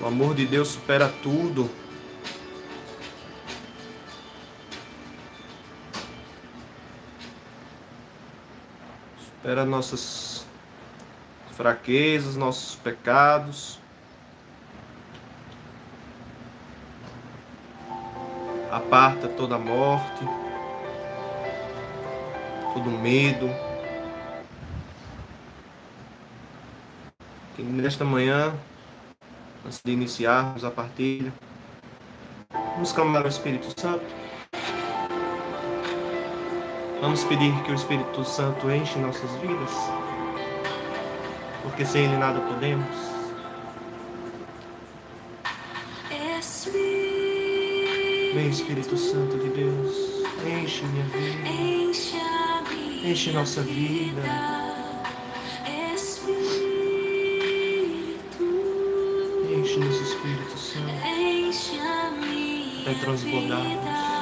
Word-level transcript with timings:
O 0.00 0.06
amor 0.06 0.34
de 0.34 0.46
Deus 0.46 0.68
supera 0.68 1.08
tudo. 1.22 1.70
Supera 9.18 9.64
nossas 9.64 10.46
fraquezas, 11.54 12.36
nossos 12.36 12.76
pecados. 12.76 13.78
Aparta 18.70 19.28
toda 19.28 19.56
morte, 19.56 20.24
todo 22.74 22.90
medo. 22.90 23.48
Que 27.54 27.62
nesta 27.62 28.04
manhã, 28.04 28.52
antes 29.64 29.80
de 29.84 29.92
iniciarmos 29.92 30.64
a 30.64 30.70
partilha, 30.70 31.32
vamos 32.74 32.92
clamar 32.92 33.22
ao 33.22 33.28
Espírito 33.28 33.68
Santo. 33.80 34.04
Vamos 37.00 37.24
pedir 37.24 37.52
que 37.62 37.72
o 37.72 37.74
Espírito 37.74 38.24
Santo 38.24 38.70
enche 38.70 38.98
nossas 38.98 39.30
vidas, 39.36 39.70
porque 41.62 41.84
sem 41.84 42.04
Ele 42.04 42.16
nada 42.16 42.40
podemos. 42.40 43.14
Vem 48.34 48.48
Espírito 48.48 48.96
Santo 48.96 49.38
de 49.38 49.48
Deus, 49.50 49.94
enche 50.44 50.84
minha 50.86 51.04
vida, 51.04 51.48
enche 53.04 53.30
nossa 53.32 53.62
vida. 53.62 54.63
Vai 62.94 63.00
transbordarmos. 63.00 64.14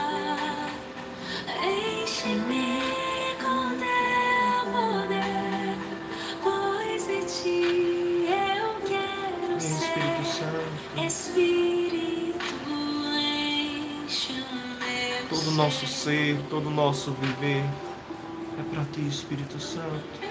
Vem 9.54 9.76
Espírito 9.76 10.24
Santo, 10.24 10.72
todo 15.28 15.48
o 15.48 15.52
nosso 15.52 15.86
ser, 15.86 16.38
todo 16.48 16.70
nosso 16.70 17.12
viver 17.12 17.64
é 18.58 18.62
para 18.74 18.84
Ti, 18.86 19.06
Espírito 19.06 19.60
Santo. 19.60 20.21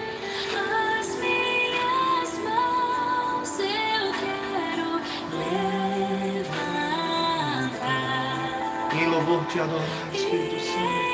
Te 9.52 9.60
adorar, 9.60 9.84
Espírito 10.14 10.58
Santo. 10.64 11.12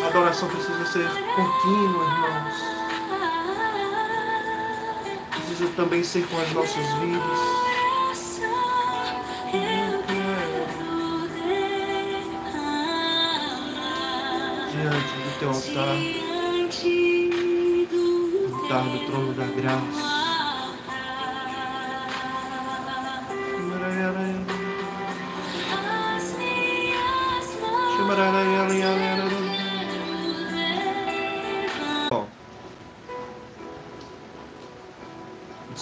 A 0.00 0.06
adoração 0.06 0.48
precisa 0.48 0.84
ser 0.86 1.08
contínua, 1.34 2.04
irmãos. 2.04 2.54
Precisa 5.30 5.66
também 5.74 6.04
ser 6.04 6.24
com 6.28 6.40
as 6.40 6.52
nossas 6.52 6.86
vidas. 7.00 7.38
Diante 14.70 15.14
do 15.16 15.30
teu 15.40 15.48
altar, 15.50 15.96
altar 18.54 18.84
do 18.84 18.98
trono 19.06 19.32
da 19.34 19.46
graça. 19.46 19.99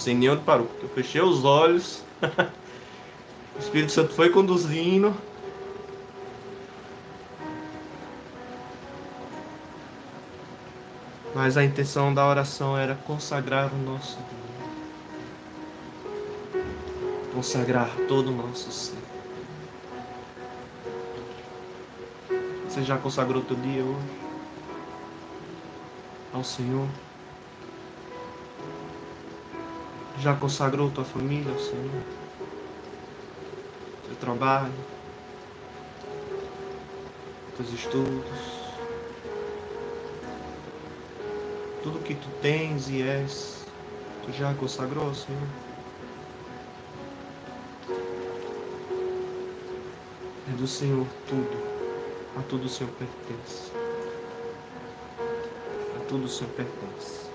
Sei 0.09 0.15
nem 0.15 0.29
onde 0.29 0.41
parou, 0.41 0.65
porque 0.65 0.85
eu 0.85 0.89
fechei 0.89 1.21
os 1.21 1.45
olhos. 1.45 2.03
O 3.55 3.61
Espírito 3.61 3.91
Santo 3.91 4.13
foi 4.13 4.29
conduzindo. 4.29 5.13
Mas 11.35 11.57
a 11.57 11.63
intenção 11.65 12.13
da 12.13 12.25
oração 12.25 12.77
era 12.77 12.95
consagrar 12.95 13.69
o 13.73 13.77
nosso 13.77 14.15
dia. 16.53 16.63
Consagrar 17.33 17.89
todo 18.07 18.29
o 18.29 18.31
nosso 18.31 18.71
ser. 18.71 18.95
Você 22.69 22.81
já 22.83 22.97
consagrou 22.97 23.41
teu 23.41 23.57
dia 23.57 23.83
hoje? 23.83 24.07
Ao 26.31 26.45
Senhor? 26.45 26.87
Já 30.21 30.35
consagrou 30.35 30.91
tua 30.91 31.05
família 31.05 31.49
ao 31.49 31.59
Senhor? 31.59 32.03
Teu 34.05 34.15
trabalho? 34.17 34.73
Teus 37.55 37.71
estudos? 37.71 38.59
Tudo 41.81 42.03
que 42.03 42.15
tu 42.15 42.27
tens 42.41 42.89
e 42.89 43.01
és, 43.01 43.65
tu 44.25 44.33
já 44.33 44.53
consagrou 44.55 45.07
ao 45.07 45.15
Senhor? 45.15 45.47
É 50.49 50.55
do 50.57 50.67
Senhor 50.67 51.07
tudo. 51.29 51.57
A 52.37 52.41
tudo 52.41 52.65
o 52.65 52.69
Senhor 52.69 52.91
pertence. 52.91 53.71
A 55.95 56.05
tudo 56.09 56.25
o 56.25 56.29
Senhor 56.29 56.51
pertence. 56.51 57.28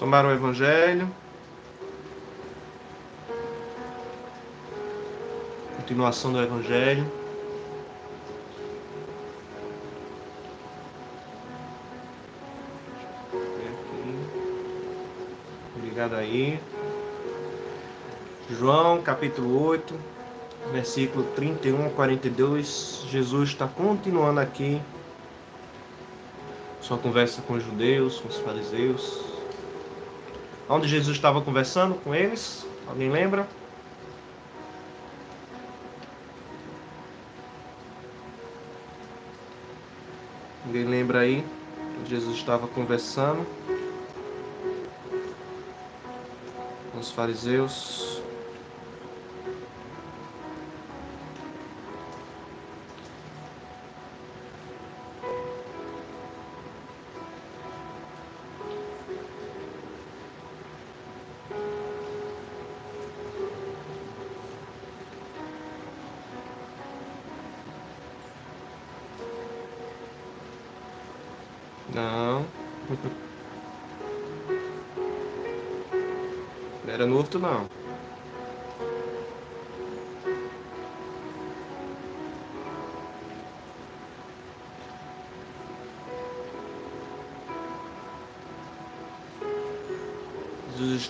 Vamos 0.00 0.12
tomar 0.14 0.24
o 0.24 0.32
Evangelho. 0.32 1.10
Continuação 5.76 6.32
do 6.32 6.40
Evangelho. 6.40 7.06
Obrigado 15.76 16.14
aí. 16.14 16.58
João 18.48 19.02
capítulo 19.02 19.62
8, 19.66 19.94
versículo 20.72 21.24
31 21.36 21.86
a 21.86 21.90
42. 21.90 23.04
Jesus 23.06 23.50
está 23.50 23.68
continuando 23.68 24.40
aqui 24.40 24.80
sua 26.80 26.96
conversa 26.96 27.42
com 27.42 27.52
os 27.54 27.62
judeus, 27.62 28.18
com 28.18 28.28
os 28.28 28.38
fariseus. 28.38 29.29
Onde 30.72 30.86
Jesus 30.86 31.16
estava 31.16 31.40
conversando 31.40 31.96
com 31.96 32.14
eles? 32.14 32.64
Alguém 32.86 33.10
lembra? 33.10 33.48
Alguém 40.64 40.84
lembra 40.84 41.22
aí? 41.22 41.44
Jesus 42.06 42.36
estava 42.36 42.68
conversando 42.68 43.44
com 46.92 47.00
os 47.00 47.10
fariseus. 47.10 48.19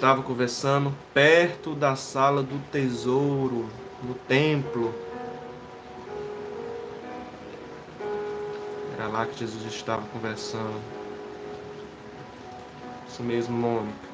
Estava 0.00 0.22
conversando 0.22 0.94
perto 1.12 1.74
da 1.74 1.94
sala 1.94 2.42
do 2.42 2.58
tesouro, 2.70 3.68
no 4.02 4.14
templo. 4.14 4.94
Era 8.94 9.08
lá 9.08 9.26
que 9.26 9.38
Jesus 9.38 9.62
estava 9.66 10.00
conversando. 10.06 10.80
Isso 13.06 13.22
mesmo, 13.22 13.54
Mônica. 13.54 14.08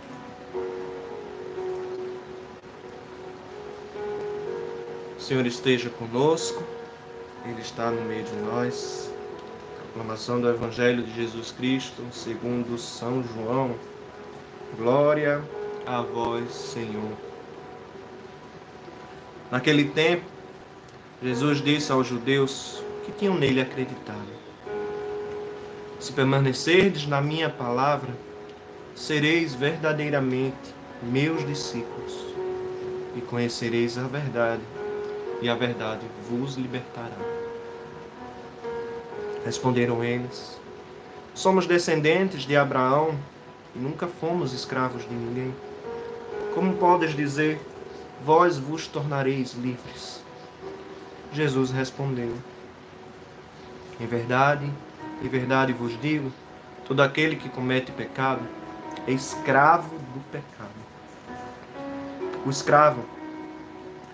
O 5.16 5.20
Senhor 5.20 5.46
esteja 5.46 5.88
conosco, 5.88 6.64
Ele 7.44 7.60
está 7.60 7.92
no 7.92 8.02
meio 8.02 8.24
de 8.24 8.34
nós. 8.38 9.08
Proclamação 9.92 10.40
do 10.40 10.48
Evangelho 10.48 11.04
de 11.04 11.14
Jesus 11.14 11.52
Cristo, 11.52 12.02
segundo 12.10 12.76
São 12.76 13.22
João. 13.22 13.76
Glória 14.76 15.40
a 15.86 16.02
vós, 16.02 16.52
Senhor. 16.52 17.12
Naquele 19.50 19.84
tempo, 19.84 20.24
Jesus 21.22 21.62
disse 21.62 21.92
aos 21.92 22.06
judeus 22.06 22.82
que 23.04 23.12
tinham 23.12 23.34
nele 23.34 23.60
acreditado: 23.60 24.28
Se 26.00 26.12
permanecerdes 26.12 27.06
na 27.06 27.20
minha 27.20 27.48
palavra, 27.48 28.12
sereis 28.94 29.54
verdadeiramente 29.54 30.74
meus 31.02 31.46
discípulos 31.46 32.26
e 33.14 33.20
conhecereis 33.20 33.96
a 33.96 34.08
verdade, 34.08 34.62
e 35.40 35.48
a 35.48 35.54
verdade 35.54 36.06
vos 36.28 36.56
libertará. 36.56 37.16
Responderam 39.44 40.02
eles: 40.02 40.58
Somos 41.34 41.66
descendentes 41.66 42.42
de 42.42 42.56
Abraão 42.56 43.16
e 43.74 43.78
nunca 43.78 44.08
fomos 44.08 44.52
escravos 44.52 45.02
de 45.02 45.14
ninguém. 45.14 45.54
Como 46.56 46.73
podes 46.79 47.14
dizer, 47.14 47.61
vós 48.25 48.56
vos 48.56 48.87
tornareis 48.87 49.53
livres? 49.53 50.23
Jesus 51.31 51.70
respondeu: 51.70 52.32
Em 54.00 54.06
verdade, 54.06 54.73
em 55.23 55.29
verdade 55.29 55.75
vos 55.75 56.00
digo, 56.00 56.32
todo 56.87 57.03
aquele 57.03 57.37
que 57.37 57.50
comete 57.50 57.93
pecado 57.93 58.41
é 59.06 59.12
escravo 59.12 59.99
do 59.99 60.20
pecado. 60.32 60.70
O 62.47 62.49
escravo 62.49 63.05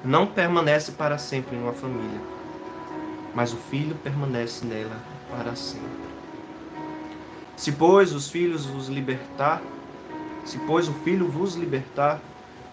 não 0.04 0.26
permanece 0.26 0.90
para 0.90 1.18
sempre 1.18 1.54
em 1.54 1.62
uma 1.62 1.72
família, 1.72 2.20
mas 3.36 3.52
o 3.52 3.56
filho 3.56 3.94
permanece 4.02 4.66
nela 4.66 4.96
para 5.30 5.54
sempre. 5.54 5.86
Se, 7.56 7.70
pois, 7.70 8.12
os 8.12 8.28
filhos 8.28 8.66
vos 8.66 8.88
libertar, 8.88 9.62
se, 10.44 10.58
pois, 10.66 10.88
o 10.88 10.92
filho 10.92 11.28
vos 11.28 11.54
libertar, 11.54 12.20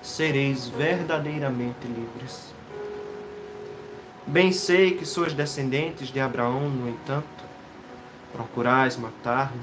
sereis 0.01 0.67
verdadeiramente 0.67 1.87
livres. 1.87 2.53
Bem 4.25 4.51
sei 4.51 4.95
que 4.95 5.05
sois 5.05 5.33
descendentes 5.33 6.09
de 6.09 6.19
Abraão, 6.19 6.69
no 6.69 6.87
entanto, 6.87 7.25
procurais 8.31 8.95
matar-me, 8.95 9.61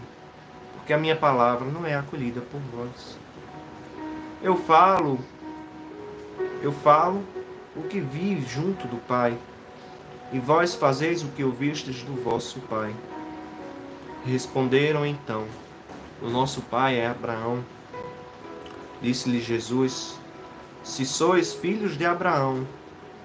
porque 0.74 0.92
a 0.92 0.98
minha 0.98 1.16
palavra 1.16 1.66
não 1.66 1.86
é 1.86 1.94
acolhida 1.94 2.40
por 2.40 2.60
vós. 2.74 3.18
Eu 4.42 4.56
falo, 4.56 5.18
eu 6.62 6.72
falo 6.72 7.22
o 7.76 7.82
que 7.82 8.00
vi 8.00 8.40
junto 8.40 8.86
do 8.88 8.96
Pai, 8.96 9.36
e 10.32 10.38
vós 10.38 10.74
fazeis 10.74 11.22
o 11.22 11.28
que 11.28 11.44
ouvistes 11.44 12.02
do 12.02 12.20
vosso 12.22 12.58
Pai. 12.60 12.92
Responderam 14.26 15.06
então: 15.06 15.46
O 16.20 16.28
nosso 16.28 16.60
pai 16.62 16.98
é 16.98 17.06
Abraão. 17.06 17.64
Disse-lhe 19.00 19.40
Jesus: 19.40 20.18
Se 20.86 21.04
sois 21.04 21.52
filhos 21.52 21.98
de 21.98 22.06
Abraão, 22.06 22.64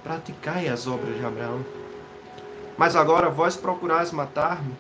praticai 0.03 0.67
as 0.67 0.87
obras 0.87 1.15
de 1.15 1.23
Abraão. 1.23 1.63
Mas 2.75 2.95
agora 2.95 3.29
vós 3.29 3.55
procurais 3.55 4.11
matar-me, 4.11 4.75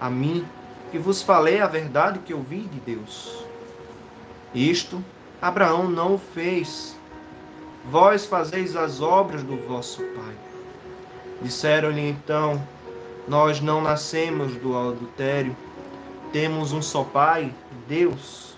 a 0.00 0.08
mim, 0.08 0.42
que 0.90 0.98
vos 0.98 1.20
falei 1.20 1.60
a 1.60 1.66
verdade 1.66 2.20
que 2.20 2.32
ouvi 2.32 2.62
de 2.62 2.80
Deus. 2.80 3.44
Isto 4.54 5.04
Abraão 5.40 5.86
não 5.90 6.14
o 6.14 6.18
fez. 6.18 6.96
Vós 7.84 8.24
fazeis 8.24 8.74
as 8.74 9.02
obras 9.02 9.42
do 9.42 9.58
vosso 9.68 10.02
pai. 10.02 10.34
Disseram-lhe 11.42 12.08
então: 12.08 12.66
Nós 13.28 13.60
não 13.60 13.82
nascemos 13.82 14.56
do 14.56 14.74
adultério, 14.78 15.54
temos 16.32 16.72
um 16.72 16.80
só 16.80 17.04
pai, 17.04 17.52
Deus. 17.86 18.56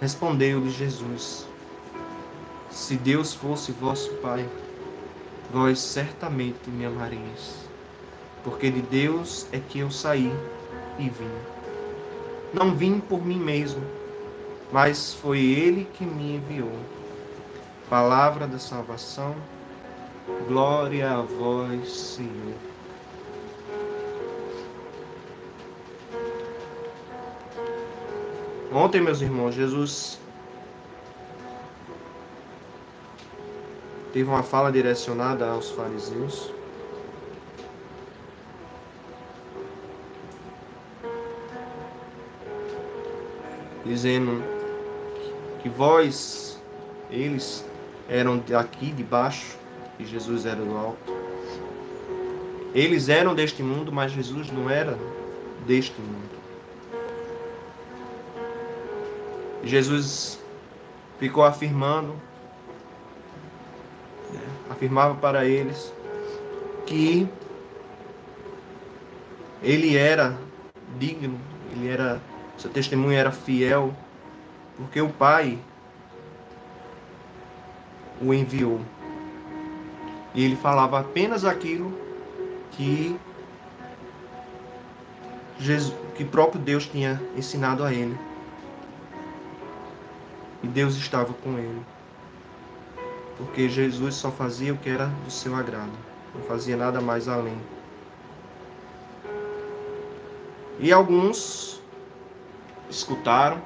Respondeu-lhe 0.00 0.70
Jesus: 0.70 1.46
Se 2.74 2.96
Deus 2.96 3.32
fosse 3.32 3.70
vosso 3.70 4.12
pai, 4.14 4.48
vós 5.52 5.78
certamente 5.78 6.68
me 6.68 6.84
amareis, 6.84 7.68
porque 8.42 8.68
de 8.68 8.82
Deus 8.82 9.46
é 9.52 9.60
que 9.60 9.78
eu 9.78 9.92
saí 9.92 10.32
e 10.98 11.08
vim. 11.08 11.30
Não 12.52 12.74
vim 12.74 12.98
por 12.98 13.24
mim 13.24 13.38
mesmo, 13.38 13.80
mas 14.72 15.14
foi 15.14 15.38
Ele 15.38 15.88
que 15.94 16.04
me 16.04 16.34
enviou. 16.34 16.76
Palavra 17.88 18.44
da 18.44 18.58
salvação, 18.58 19.36
glória 20.48 21.12
a 21.12 21.22
vós, 21.22 21.88
Senhor. 21.92 22.56
Ontem, 28.72 29.00
meus 29.00 29.20
irmãos, 29.20 29.54
Jesus 29.54 30.18
teve 34.14 34.30
uma 34.30 34.44
fala 34.44 34.70
direcionada 34.70 35.46
aos 35.50 35.72
fariseus. 35.72 36.54
dizendo 43.84 44.42
que 45.62 45.68
vós, 45.68 46.58
eles, 47.10 47.64
eram 48.08 48.38
daqui 48.38 48.90
de 48.90 49.02
baixo 49.02 49.58
e 49.98 50.06
Jesus 50.06 50.46
era 50.46 50.56
do 50.56 50.74
alto. 50.74 51.12
Eles 52.74 53.10
eram 53.10 53.34
deste 53.34 53.62
mundo, 53.62 53.92
mas 53.92 54.10
Jesus 54.10 54.50
não 54.50 54.70
era 54.70 54.98
deste 55.66 56.00
mundo. 56.00 56.34
Jesus 59.62 60.38
ficou 61.18 61.44
afirmando, 61.44 62.14
afirmava 64.74 65.14
para 65.14 65.46
eles 65.46 65.92
que 66.86 67.26
ele 69.62 69.96
era 69.96 70.36
digno, 70.98 71.40
ele 71.72 71.88
era 71.88 72.20
seu 72.58 72.70
testemunho 72.70 73.12
era 73.12 73.32
fiel, 73.32 73.94
porque 74.76 75.00
o 75.00 75.08
Pai 75.08 75.58
o 78.20 78.32
enviou. 78.32 78.80
E 80.34 80.44
ele 80.44 80.56
falava 80.56 81.00
apenas 81.00 81.44
aquilo 81.44 81.96
que 82.72 83.16
Jesus, 85.58 85.94
que 86.16 86.24
próprio 86.24 86.60
Deus 86.60 86.86
tinha 86.86 87.20
ensinado 87.36 87.84
a 87.84 87.92
ele. 87.92 88.18
E 90.62 90.66
Deus 90.66 90.96
estava 90.96 91.32
com 91.34 91.58
ele. 91.58 91.93
Porque 93.36 93.68
Jesus 93.68 94.14
só 94.14 94.30
fazia 94.30 94.72
o 94.72 94.76
que 94.76 94.88
era 94.88 95.06
do 95.06 95.30
seu 95.30 95.54
agrado. 95.54 95.92
Não 96.34 96.42
fazia 96.42 96.76
nada 96.76 97.00
mais 97.00 97.28
além. 97.28 97.58
E 100.78 100.92
alguns 100.92 101.80
escutaram. 102.88 103.60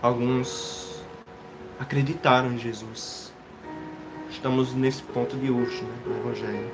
Alguns 0.00 1.02
acreditaram 1.78 2.52
em 2.52 2.58
Jesus. 2.58 3.32
Estamos 4.30 4.74
nesse 4.74 5.02
ponto 5.02 5.36
de 5.36 5.50
hoje, 5.50 5.82
né, 5.82 5.94
no 6.06 6.16
Evangelho. 6.16 6.70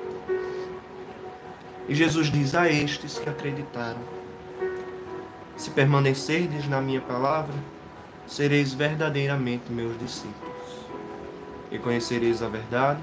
E 1.87 1.95
Jesus 1.95 2.31
diz 2.31 2.55
a 2.55 2.69
estes 2.69 3.19
que 3.19 3.29
acreditaram: 3.29 3.99
Se 5.55 5.69
permanecerdes 5.71 6.67
na 6.67 6.81
minha 6.81 7.01
palavra, 7.01 7.53
sereis 8.27 8.73
verdadeiramente 8.73 9.71
meus 9.71 9.97
discípulos. 9.99 10.55
E 11.71 11.77
conhecereis 11.77 12.41
a 12.41 12.47
verdade, 12.47 12.99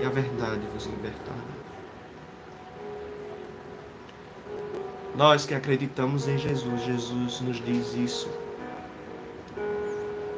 e 0.00 0.04
a 0.04 0.10
verdade 0.10 0.60
vos 0.72 0.86
libertará. 0.86 1.36
Nós 5.16 5.44
que 5.44 5.54
acreditamos 5.54 6.28
em 6.28 6.38
Jesus, 6.38 6.82
Jesus 6.82 7.40
nos 7.40 7.64
diz 7.64 7.94
isso. 7.94 8.30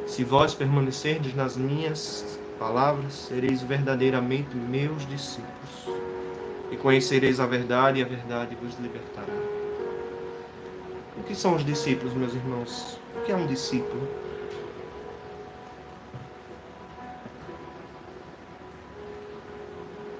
Se 0.06 0.24
vós 0.24 0.54
permanecerdes 0.54 1.34
nas 1.34 1.56
minhas 1.56 2.38
palavras, 2.58 3.12
sereis 3.12 3.62
verdadeiramente 3.62 4.56
meus 4.56 5.06
discípulos. 5.06 5.50
E 6.70 6.76
conhecereis 6.76 7.40
a 7.40 7.46
verdade, 7.46 8.00
e 8.00 8.02
a 8.02 8.06
verdade 8.06 8.56
vos 8.56 8.78
libertará. 8.78 9.49
O 11.20 11.22
que 11.22 11.34
são 11.34 11.54
os 11.54 11.64
discípulos, 11.64 12.14
meus 12.14 12.34
irmãos? 12.34 12.98
O 13.14 13.20
que 13.20 13.30
é 13.30 13.36
um 13.36 13.46
discípulo? 13.46 14.08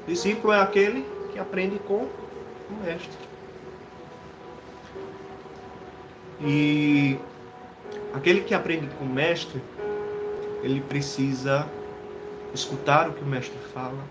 Discípulo 0.07 0.53
é 0.53 0.61
aquele 0.61 1.07
que 1.33 1.39
aprende 1.39 1.79
com 1.79 2.03
o 2.05 2.85
mestre. 2.85 3.19
E 6.43 7.19
aquele 8.13 8.43
que 8.43 8.55
aprende 8.55 8.87
com 8.97 9.05
o 9.05 9.09
mestre, 9.09 9.61
ele 10.63 10.83
precisa 10.83 11.67
escutar 12.53 13.09
o 13.09 13.15
que 13.15 13.23
o 13.23 13.27
mestre 13.27 13.59
fala, 13.73 14.05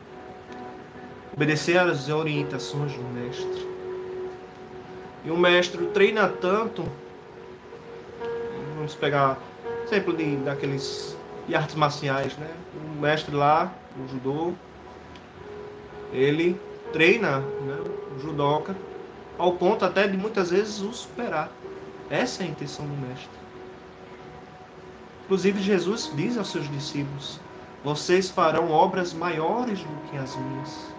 obedecer 1.33 1.77
às 1.77 2.09
orientações 2.09 2.93
do 2.93 3.03
mestre. 3.13 3.78
E 5.25 5.31
o 5.31 5.37
mestre 5.37 5.85
treina 5.87 6.27
tanto, 6.27 6.85
vamos 8.75 8.95
pegar 8.95 9.37
exemplo 9.85 10.15
de, 10.15 10.37
daqueles 10.37 11.17
de 11.47 11.55
artes 11.55 11.75
marciais, 11.75 12.37
né? 12.37 12.49
O 12.75 13.01
mestre 13.01 13.35
lá, 13.35 13.73
o 13.97 14.07
judô, 14.07 14.53
ele 16.13 16.59
treina 16.93 17.39
né, 17.39 17.77
o 18.15 18.19
judoca 18.19 18.75
ao 19.37 19.53
ponto 19.53 19.85
até 19.85 20.07
de 20.07 20.17
muitas 20.17 20.51
vezes 20.51 20.79
o 20.81 20.93
superar. 20.93 21.49
Essa 22.09 22.43
é 22.43 22.47
a 22.47 22.49
intenção 22.49 22.85
do 22.85 23.07
mestre. 23.07 23.29
Inclusive 25.25 25.61
Jesus 25.61 26.11
diz 26.15 26.37
aos 26.37 26.51
seus 26.51 26.69
discípulos: 26.69 27.39
Vocês 27.83 28.29
farão 28.29 28.71
obras 28.71 29.13
maiores 29.13 29.79
do 29.79 30.09
que 30.09 30.17
as 30.17 30.35
minhas. 30.35 30.98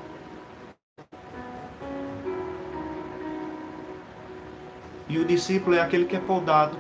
E 5.11 5.19
o 5.19 5.25
discípulo 5.25 5.75
é 5.75 5.81
aquele 5.81 6.05
que 6.05 6.15
é 6.15 6.21
podado. 6.21 6.79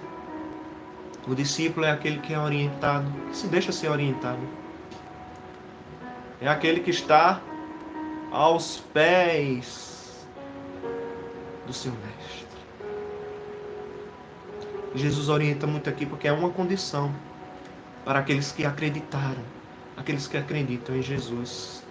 O 1.26 1.34
discípulo 1.34 1.84
é 1.84 1.90
aquele 1.90 2.20
que 2.20 2.32
é 2.32 2.38
orientado, 2.38 3.10
que 3.28 3.36
se 3.36 3.48
deixa 3.48 3.72
ser 3.72 3.88
orientado. 3.88 4.38
É 6.40 6.46
aquele 6.46 6.78
que 6.78 6.90
está 6.90 7.40
aos 8.30 8.84
pés 8.94 10.28
do 11.66 11.72
seu 11.72 11.90
mestre. 11.90 12.46
Jesus 14.94 15.28
orienta 15.28 15.66
muito 15.66 15.90
aqui 15.90 16.06
porque 16.06 16.28
é 16.28 16.32
uma 16.32 16.50
condição 16.50 17.12
para 18.04 18.20
aqueles 18.20 18.52
que 18.52 18.64
acreditaram, 18.64 19.42
aqueles 19.96 20.28
que 20.28 20.36
acreditam 20.36 20.94
em 20.94 21.02
Jesus. 21.02 21.82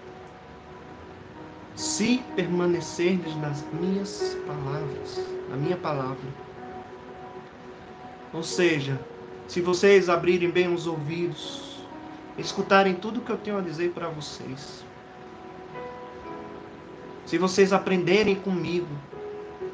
Se 1.75 2.23
permanecerdes 2.33 3.35
nas 3.35 3.65
minhas 3.73 4.37
palavras, 4.47 5.38
na 5.49 5.55
minha 5.55 5.77
palavra. 5.77 6.29
Ou 8.31 8.43
seja, 8.43 8.99
se 9.47 9.61
vocês 9.61 10.09
abrirem 10.09 10.51
bem 10.51 10.71
os 10.71 10.85
ouvidos, 10.85 11.79
escutarem 12.37 12.93
tudo 12.93 13.21
que 13.21 13.31
eu 13.31 13.37
tenho 13.37 13.57
a 13.57 13.61
dizer 13.61 13.91
para 13.91 14.07
vocês, 14.07 14.83
se 17.25 17.37
vocês 17.37 17.73
aprenderem 17.73 18.35
comigo 18.35 18.87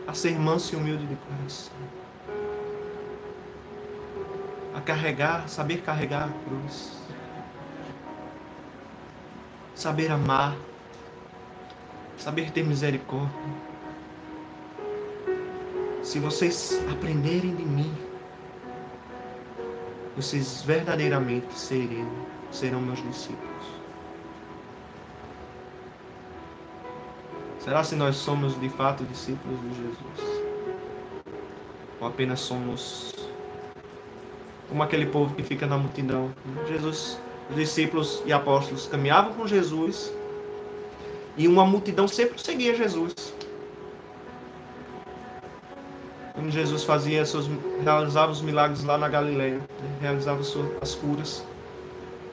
a 0.07 0.13
ser 0.13 0.39
manso 0.39 0.73
e 0.73 0.77
humilde 0.77 1.05
de 1.05 1.15
coração, 1.15 1.73
a 4.73 4.81
carregar, 4.81 5.47
saber 5.47 5.81
carregar 5.81 6.29
a 6.29 6.47
cruz, 6.47 6.97
saber 9.73 10.11
amar, 10.11 10.55
saber 12.17 12.51
ter 12.51 12.63
misericórdia. 12.63 13.74
Se 16.05 16.19
vocês 16.19 16.79
aprenderem 16.91 17.55
de 17.55 17.65
mim, 17.65 17.91
vocês 20.15 20.61
verdadeiramente 20.61 21.51
serão, 21.57 22.07
serão 22.51 22.79
meus 22.79 23.01
discípulos. 23.01 23.65
Será 27.59 27.83
se 27.83 27.95
nós 27.95 28.17
somos 28.17 28.57
de 28.61 28.69
fato 28.69 29.03
discípulos 29.03 29.59
de 29.61 29.69
Jesus? 29.69 30.43
Ou 31.99 32.07
apenas 32.07 32.39
somos 32.39 33.11
como 34.69 34.83
aquele 34.83 35.07
povo 35.07 35.33
que 35.33 35.41
fica 35.41 35.65
na 35.65 35.75
multidão? 35.75 36.31
Jesus, 36.67 37.19
os 37.49 37.55
discípulos 37.55 38.21
e 38.27 38.31
apóstolos 38.31 38.85
caminhavam 38.85 39.33
com 39.33 39.47
Jesus 39.47 40.13
e 41.35 41.47
uma 41.47 41.65
multidão 41.65 42.07
sempre 42.07 42.39
seguia 42.39 42.75
Jesus. 42.75 43.33
Quando 46.45 46.53
Jesus 46.53 46.83
fazia 46.83 47.25
seus, 47.25 47.49
realizava 47.81 48.31
os 48.31 48.39
milagres 48.39 48.83
lá 48.83 48.99
na 48.99 49.09
Galileia, 49.09 49.57
né? 49.57 49.97
realizava 49.99 50.41
as 50.79 50.93
curas, 50.93 51.43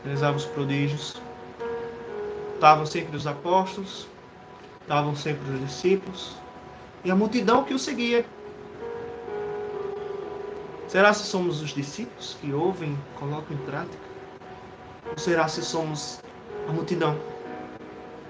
realizava 0.05 0.37
os 0.37 0.45
prodígios, 0.45 1.17
estavam 2.53 2.85
sempre 2.85 3.17
os 3.17 3.27
apóstolos, 3.27 4.07
estavam 4.83 5.17
sempre 5.17 5.51
os 5.55 5.61
discípulos 5.61 6.37
e 7.03 7.11
a 7.11 7.17
multidão 7.17 7.65
que 7.65 7.73
o 7.73 7.79
seguia. 7.79 8.23
Será 10.89 11.15
se 11.15 11.25
somos 11.25 11.63
os 11.63 11.71
discípulos 11.71 12.37
que 12.39 12.53
ouvem, 12.53 12.99
colocam 13.19 13.57
em 13.57 13.61
prática? 13.61 14.05
Ou 15.09 15.17
será 15.17 15.49
se 15.49 15.63
somos 15.63 16.21
a 16.69 16.73
multidão 16.73 17.19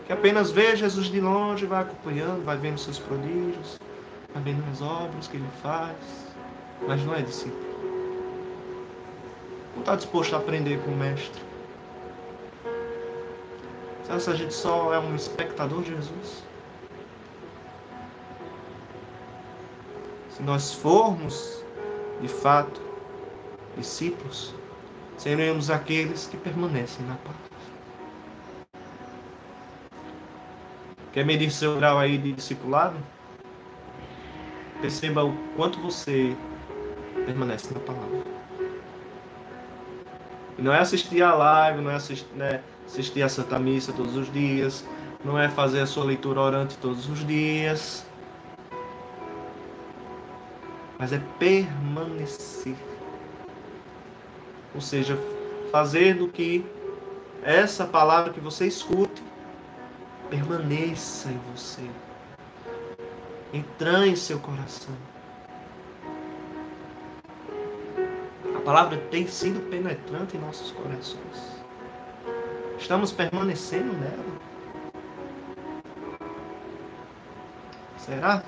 que 0.07 0.13
apenas 0.13 0.53
vê 0.53 0.77
Jesus 0.77 1.07
de 1.07 1.21
longe, 1.21 1.67
vai 1.67 1.83
acompanhando, 1.83 2.45
vai 2.45 2.57
vendo 2.57 2.79
seus 2.79 3.01
prodígios, 3.01 3.81
vai 4.33 4.43
vendo 4.43 4.65
as 4.71 4.81
obras 4.81 5.29
que 5.29 5.37
ele 5.37 5.49
faz, 5.63 5.97
mas 6.87 7.03
não 7.05 7.15
é 7.15 7.23
discípulo? 7.23 7.73
Não 9.75 9.81
está 9.81 9.97
disposto 9.97 10.35
a 10.35 10.39
aprender 10.39 10.79
com 10.83 10.91
o 10.91 10.97
mestre? 10.97 11.43
Será 14.05 14.19
que 14.19 14.31
a 14.31 14.35
gente 14.35 14.55
só 14.55 14.93
é 14.93 14.99
um 14.99 15.15
espectador 15.15 15.83
de 15.83 15.91
Jesus? 15.91 16.43
Se 20.31 20.43
nós 20.43 20.73
formos, 20.73 21.63
de 22.21 22.29
fato, 22.29 22.81
discípulos, 23.77 24.55
seremos 25.17 25.71
aqueles 25.71 26.27
que 26.27 26.37
permanecem 26.37 27.05
na 27.07 27.15
paz. 27.17 27.37
Quer 31.13 31.27
medir 31.27 31.51
seu 31.51 31.77
grau 31.77 31.99
aí 31.99 32.17
de 32.17 32.33
discipulado? 32.33 32.97
Perceba 34.83 35.25
o 35.25 35.33
quanto 35.57 35.81
você 35.81 36.37
permanece 37.25 37.73
na 37.73 37.81
palavra. 37.81 38.23
Não 40.59 40.75
é 40.75 40.81
assistir 40.81 41.23
a 41.23 41.33
live, 41.35 41.81
não 41.81 41.91
é 41.91 41.95
assistir, 41.95 42.27
né, 42.35 42.61
assistir 42.85 43.23
a 43.23 43.29
Santa 43.29 43.59
Missa 43.59 43.93
todos 43.93 44.17
os 44.17 44.31
dias, 44.33 44.85
não 45.25 45.39
é 45.39 45.49
fazer 45.49 45.81
a 45.81 45.87
sua 45.87 46.05
leitura 46.05 46.41
orante 46.41 46.77
todos 46.79 47.09
os 47.09 47.25
dias, 47.25 48.05
mas 50.99 51.13
é 51.13 51.23
permanecer. 51.39 52.77
Ou 54.75 54.81
seja, 54.81 55.17
fazer 55.71 56.15
do 56.15 56.27
que 56.29 56.67
essa 57.43 57.85
palavra 57.85 58.33
que 58.33 58.41
você 58.41 58.67
escute 58.67 59.23
permaneça 60.29 61.29
em 61.29 61.41
você, 61.55 61.83
entrar 63.53 64.07
em 64.07 64.17
seu 64.17 64.39
coração. 64.39 64.95
A 68.57 68.61
palavra 68.61 68.97
tem 69.11 69.27
sido 69.27 69.61
penetrante 69.69 70.37
em 70.37 70.41
nossos 70.41 70.71
corações. 70.71 71.63
Estamos 72.79 73.13
permanecendo 73.13 73.93
nela. 73.93 74.43
Será? 77.99 78.43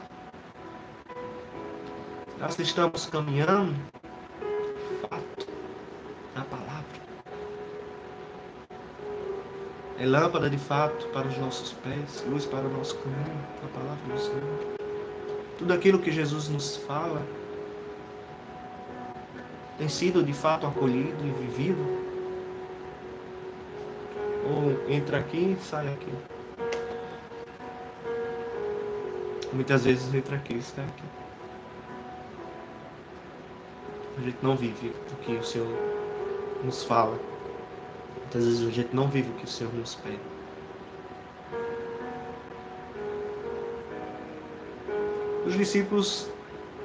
Nós 2.39 2.59
estamos 2.59 3.07
caminhando, 3.07 3.75
fato, 5.03 5.47
na 6.35 6.45
palavra. 6.45 6.75
É 9.99 10.07
lâmpada 10.07 10.51
de 10.51 10.59
fato 10.59 11.07
para 11.09 11.29
os 11.29 11.39
nossos 11.39 11.73
pés, 11.73 12.25
luz 12.29 12.47
para 12.47 12.67
o 12.67 12.71
nosso 12.71 12.99
caminho, 12.99 13.47
a 13.63 13.69
palavra 13.69 14.15
do 14.15 14.19
Senhor. 14.21 14.84
Tudo 15.59 15.73
aquilo 15.73 15.99
que 15.99 16.11
Jesus 16.11 16.49
nos 16.49 16.77
fala 16.77 17.23
tem 19.79 19.89
sido 19.89 20.23
de 20.23 20.33
fato 20.33 20.67
acolhido 20.67 21.25
e 21.25 21.31
vivido? 21.45 22.05
Ou 24.47 24.93
entra 24.93 25.19
aqui 25.19 25.57
e 25.59 25.65
sai 25.65 25.89
aqui? 25.93 26.13
Muitas 29.53 29.85
vezes 29.85 30.13
entra 30.13 30.37
aqui 30.37 30.55
e 30.55 30.63
sai 30.63 30.85
aqui. 30.85 31.05
A 34.19 34.21
gente 34.21 34.39
não 34.43 34.57
vive 34.57 34.93
o 35.13 35.17
que 35.17 35.33
o 35.33 35.45
Senhor 35.45 35.69
nos 36.65 36.85
fala. 36.85 37.19
Muitas 38.17 38.45
vezes 38.45 38.69
a 38.69 38.71
gente 38.71 38.95
não 38.95 39.09
vive 39.09 39.31
o 39.31 39.35
que 39.35 39.45
o 39.45 39.49
Senhor 39.49 39.73
nos 39.75 39.95
pede. 39.97 40.34
Os 45.47 45.55
discípulos 45.55 46.29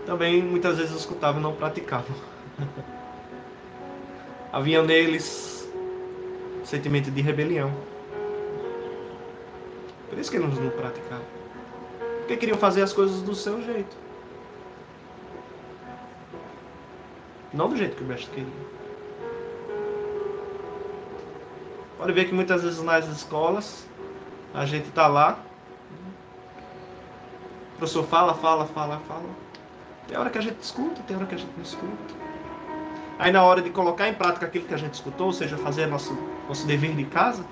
também 0.05 0.41
muitas 0.41 0.77
vezes 0.77 0.95
escutavam 0.95 1.39
e 1.39 1.43
não 1.43 1.53
praticavam. 1.53 2.15
Havia 4.51 4.81
neles 4.81 5.69
sentimento 6.69 7.09
de 7.09 7.21
rebelião. 7.21 7.73
Por 10.09 10.17
isso 10.17 10.29
que 10.29 10.37
eles 10.37 10.59
não 10.59 10.69
praticavam. 10.69 11.25
Porque 12.19 12.37
queriam 12.37 12.57
fazer 12.57 12.81
as 12.81 12.93
coisas 12.93 13.21
do 13.21 13.33
seu 13.33 13.61
jeito. 13.63 13.95
Não 17.53 17.67
do 17.69 17.75
jeito 17.75 17.95
que 17.95 18.03
o 18.03 18.05
mestre 18.05 18.29
queria. 18.31 18.69
Pode 21.97 22.13
ver 22.13 22.25
que 22.25 22.33
muitas 22.33 22.63
vezes 22.63 22.81
nas 22.81 23.07
escolas 23.07 23.85
a 24.53 24.65
gente 24.65 24.87
está 24.87 25.07
lá, 25.07 25.39
professor 27.79 28.03
fala, 28.03 28.33
fala, 28.33 28.65
fala, 28.65 28.99
fala. 29.07 29.29
Tem 30.07 30.17
hora 30.17 30.29
que 30.29 30.37
a 30.37 30.41
gente 30.41 30.61
escuta, 30.61 31.01
tem 31.07 31.15
hora 31.15 31.25
que 31.25 31.35
a 31.35 31.37
gente 31.37 31.51
não 31.55 31.63
escuta. 31.63 32.13
Aí 33.17 33.31
na 33.31 33.43
hora 33.43 33.61
de 33.61 33.69
colocar 33.69 34.07
em 34.07 34.13
prática 34.13 34.45
aquilo 34.45 34.65
que 34.65 34.73
a 34.73 34.77
gente 34.77 34.93
escutou, 34.93 35.27
ou 35.27 35.33
seja, 35.33 35.57
fazer 35.57 35.87
nosso, 35.87 36.17
nosso 36.47 36.67
dever 36.67 36.93
de 36.95 37.05
casa, 37.05 37.43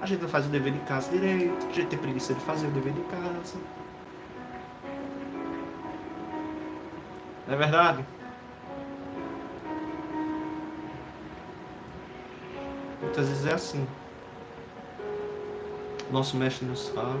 a 0.00 0.06
gente 0.06 0.22
não 0.22 0.28
faz 0.28 0.46
o 0.46 0.48
dever 0.48 0.72
de 0.72 0.80
casa 0.80 1.10
direito, 1.10 1.66
a 1.66 1.72
gente 1.72 1.86
tem 1.86 1.98
preguiça 1.98 2.34
de 2.34 2.40
fazer 2.40 2.66
o 2.66 2.70
dever 2.70 2.92
de 2.92 3.02
casa. 3.02 3.58
Não 7.46 7.54
é 7.54 7.56
verdade? 7.56 8.04
Muitas 13.02 13.28
vezes 13.28 13.46
é 13.46 13.54
assim. 13.54 13.86
Nosso 16.10 16.36
mestre 16.36 16.66
nos 16.66 16.88
fala. 16.88 17.20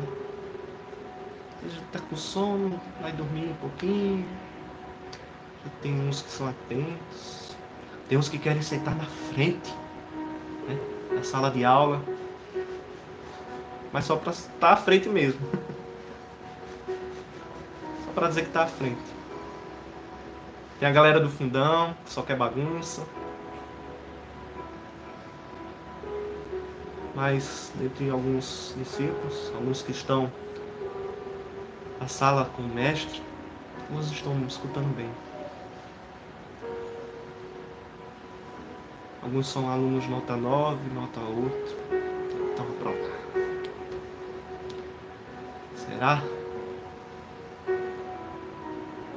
Está 1.64 1.98
com 1.98 2.16
sono, 2.16 2.78
vai 3.00 3.12
dormir 3.12 3.46
um 3.46 3.54
pouquinho. 3.54 4.26
Tem 5.80 5.98
uns 6.08 6.22
que 6.22 6.30
são 6.30 6.48
atentos. 6.48 7.56
Tem 8.08 8.18
uns 8.18 8.28
que 8.28 8.38
querem 8.38 8.60
sentar 8.60 8.94
na 8.94 9.04
frente, 9.04 9.72
né, 10.68 10.78
na 11.12 11.24
sala 11.24 11.50
de 11.50 11.64
aula. 11.64 12.02
Mas 13.92 14.04
só 14.04 14.16
para 14.16 14.32
estar 14.32 14.72
à 14.72 14.76
frente 14.76 15.08
mesmo. 15.08 15.40
Só 18.04 18.12
para 18.12 18.28
dizer 18.28 18.42
que 18.42 18.48
está 18.48 18.64
à 18.64 18.66
frente. 18.66 19.00
Tem 20.78 20.88
a 20.88 20.92
galera 20.92 21.18
do 21.18 21.30
fundão, 21.30 21.94
que 22.04 22.12
só 22.12 22.22
quer 22.22 22.36
bagunça. 22.36 23.02
Mas, 27.14 27.72
dentre 27.76 28.10
alguns 28.10 28.74
discípulos, 28.76 29.52
alguns 29.54 29.82
que 29.82 29.92
estão 29.92 30.30
na 32.00 32.08
sala 32.08 32.50
com 32.56 32.62
o 32.62 32.68
mestre, 32.68 33.22
alguns 33.88 34.10
estão 34.10 34.36
escutando 34.46 34.92
bem. 34.96 35.10
Alguns 39.22 39.46
são 39.46 39.70
alunos 39.70 40.06
nota 40.06 40.36
9, 40.36 40.92
nota 40.92 41.20
8. 41.20 41.76
Então, 42.52 42.66
pronto. 42.78 43.10
Será? 45.76 46.22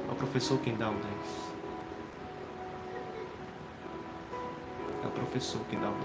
É 0.08 0.10
o 0.10 0.14
professor 0.14 0.58
quem 0.60 0.74
dá 0.76 0.88
o 0.88 0.94
10. 0.94 1.04
É 5.04 5.06
o 5.06 5.10
professor 5.10 5.60
quem 5.68 5.78
dá 5.78 5.90
o 5.90 5.92
10. 5.92 6.04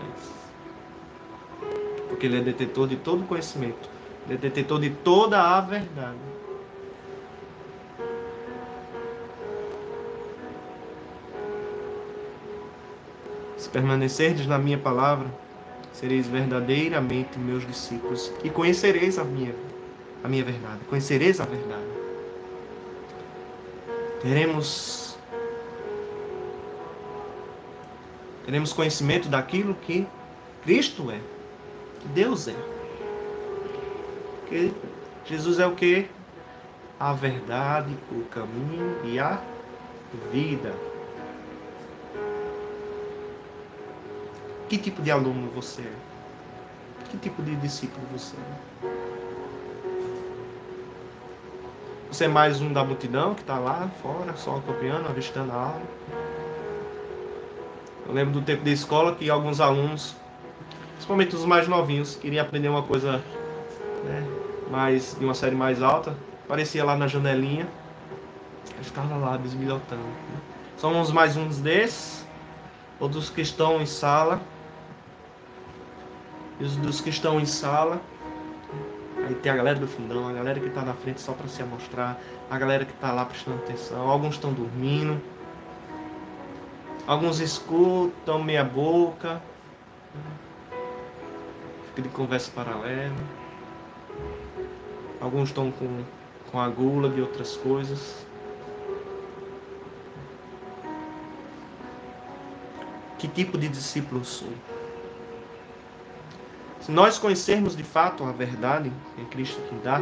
Porque 2.10 2.26
ele 2.26 2.40
é 2.40 2.42
detetor 2.42 2.90
de 2.90 2.98
todo 2.98 3.26
conhecimento. 3.26 3.90
Ele 4.26 4.36
é 4.36 4.38
detetor 4.38 4.82
de 4.82 4.90
toda 4.90 5.42
a 5.42 5.62
verdade. 5.62 6.33
Permanecerdes 13.74 14.46
na 14.46 14.60
minha 14.60 14.78
palavra, 14.78 15.28
sereis 15.92 16.28
verdadeiramente 16.28 17.40
meus 17.40 17.66
discípulos 17.66 18.32
e 18.44 18.50
conhecereis 18.50 19.18
a 19.18 19.24
minha, 19.24 19.54
a 20.24 20.28
minha 20.30 20.44
verdade. 20.44 20.80
Conhecereis 20.88 21.42
a 21.42 21.46
verdade. 21.46 21.84
Teremos 24.22 25.18
teremos 28.46 28.72
conhecimento 28.72 29.28
daquilo 29.28 29.74
que 29.74 30.08
Cristo 30.64 31.10
é, 31.10 31.20
que 32.00 32.08
Deus 32.10 32.48
é. 32.48 32.56
Porque 34.40 34.72
Jesus 35.26 35.60
é 35.60 35.66
o 35.66 35.74
que? 35.74 36.08
A 37.00 37.12
verdade, 37.12 37.98
o 38.12 38.24
caminho 38.26 38.98
e 39.04 39.20
a 39.20 39.42
vida. 40.32 40.93
Que 44.74 44.80
tipo 44.80 45.04
de 45.04 45.12
aluno 45.12 45.52
você 45.54 45.84
é? 45.84 47.06
Que 47.12 47.18
tipo 47.18 47.44
de 47.44 47.56
discípulo 47.58 48.08
você 48.12 48.36
é? 48.36 48.88
Você 52.10 52.26
é 52.26 52.28
mais 52.28 52.60
um 52.60 52.74
da 52.74 52.84
multidão 52.84 53.36
que 53.36 53.42
está 53.42 53.60
lá 53.60 53.88
fora, 54.02 54.36
só 54.36 54.58
acompanhando, 54.58 55.08
avistando 55.08 55.52
a 55.52 55.56
aula? 55.56 55.82
Eu 58.08 58.16
lembro 58.16 58.34
do 58.34 58.42
tempo 58.42 58.64
de 58.64 58.72
escola 58.72 59.14
que 59.14 59.30
alguns 59.30 59.62
alunos, 59.62 60.16
principalmente 60.94 61.36
os 61.36 61.46
mais 61.46 61.68
novinhos, 61.68 62.16
queriam 62.16 62.44
aprender 62.44 62.70
uma 62.70 62.82
coisa 62.82 63.24
né, 64.04 64.28
mais, 64.72 65.16
de 65.20 65.24
uma 65.24 65.36
série 65.36 65.56
mais 65.56 65.84
alta, 65.84 66.18
aparecia 66.46 66.84
lá 66.84 66.98
na 66.98 67.06
janelinha, 67.06 67.68
e 68.82 68.84
ficava 68.84 69.18
lá 69.18 69.38
bisbilhotando. 69.38 70.02
Né? 70.02 70.42
Somos 70.78 71.12
mais 71.12 71.38
uns 71.38 71.60
desses, 71.60 72.26
outros 73.00 73.30
que 73.30 73.42
estão 73.42 73.80
em 73.80 73.86
sala, 73.86 74.42
os 76.64 76.76
dos 76.78 77.02
que 77.02 77.10
estão 77.10 77.40
em 77.40 77.46
sala. 77.46 78.02
Aí 79.26 79.36
tem 79.36 79.52
a 79.52 79.56
galera 79.56 79.80
do 79.80 79.88
fundão, 79.88 80.28
a 80.28 80.34
galera 80.34 80.60
que 80.60 80.68
está 80.68 80.82
na 80.82 80.94
frente 80.94 81.22
só 81.22 81.34
para 81.34 81.48
se 81.48 81.62
amostrar, 81.62 82.20
a 82.50 82.58
galera 82.58 82.84
que 82.84 82.92
está 82.92 83.12
lá 83.12 83.26
prestando 83.26 83.58
atenção, 83.58 84.10
alguns 84.10 84.36
estão 84.36 84.52
dormindo, 84.52 85.22
alguns 87.08 87.40
escutam 87.40 88.44
meia 88.44 88.66
boca, 88.66 89.42
fica 91.88 92.02
de 92.02 92.10
conversa 92.10 92.52
paralela, 92.52 93.16
alguns 95.22 95.50
estão 95.50 95.72
com, 95.72 96.04
com 96.52 96.60
a 96.60 96.68
gula 96.68 97.10
de 97.10 97.22
outras 97.22 97.56
coisas. 97.56 98.26
Que 103.18 103.28
tipo 103.30 103.58
de 103.58 103.70
discípulo 103.70 104.26
sou? 104.26 104.50
Se 106.84 106.92
nós 106.92 107.18
conhecermos 107.18 107.78
de 107.78 107.84
fato 107.84 108.26
a 108.26 108.34
verdade, 108.34 108.92
que 109.16 109.22
é 109.22 109.26
Cristo 109.26 109.62
que 109.70 109.76
dá, 109.76 110.02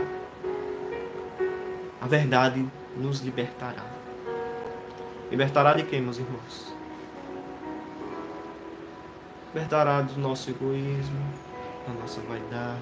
a 2.02 2.08
verdade 2.08 2.68
nos 2.98 3.20
libertará. 3.20 3.86
Libertará 5.30 5.74
de 5.74 5.84
quem, 5.84 6.02
meus 6.02 6.18
irmãos? 6.18 6.74
Libertará 9.54 10.02
do 10.02 10.20
nosso 10.20 10.50
egoísmo, 10.50 11.24
da 11.88 11.94
nossa 11.94 12.20
vaidade, 12.22 12.82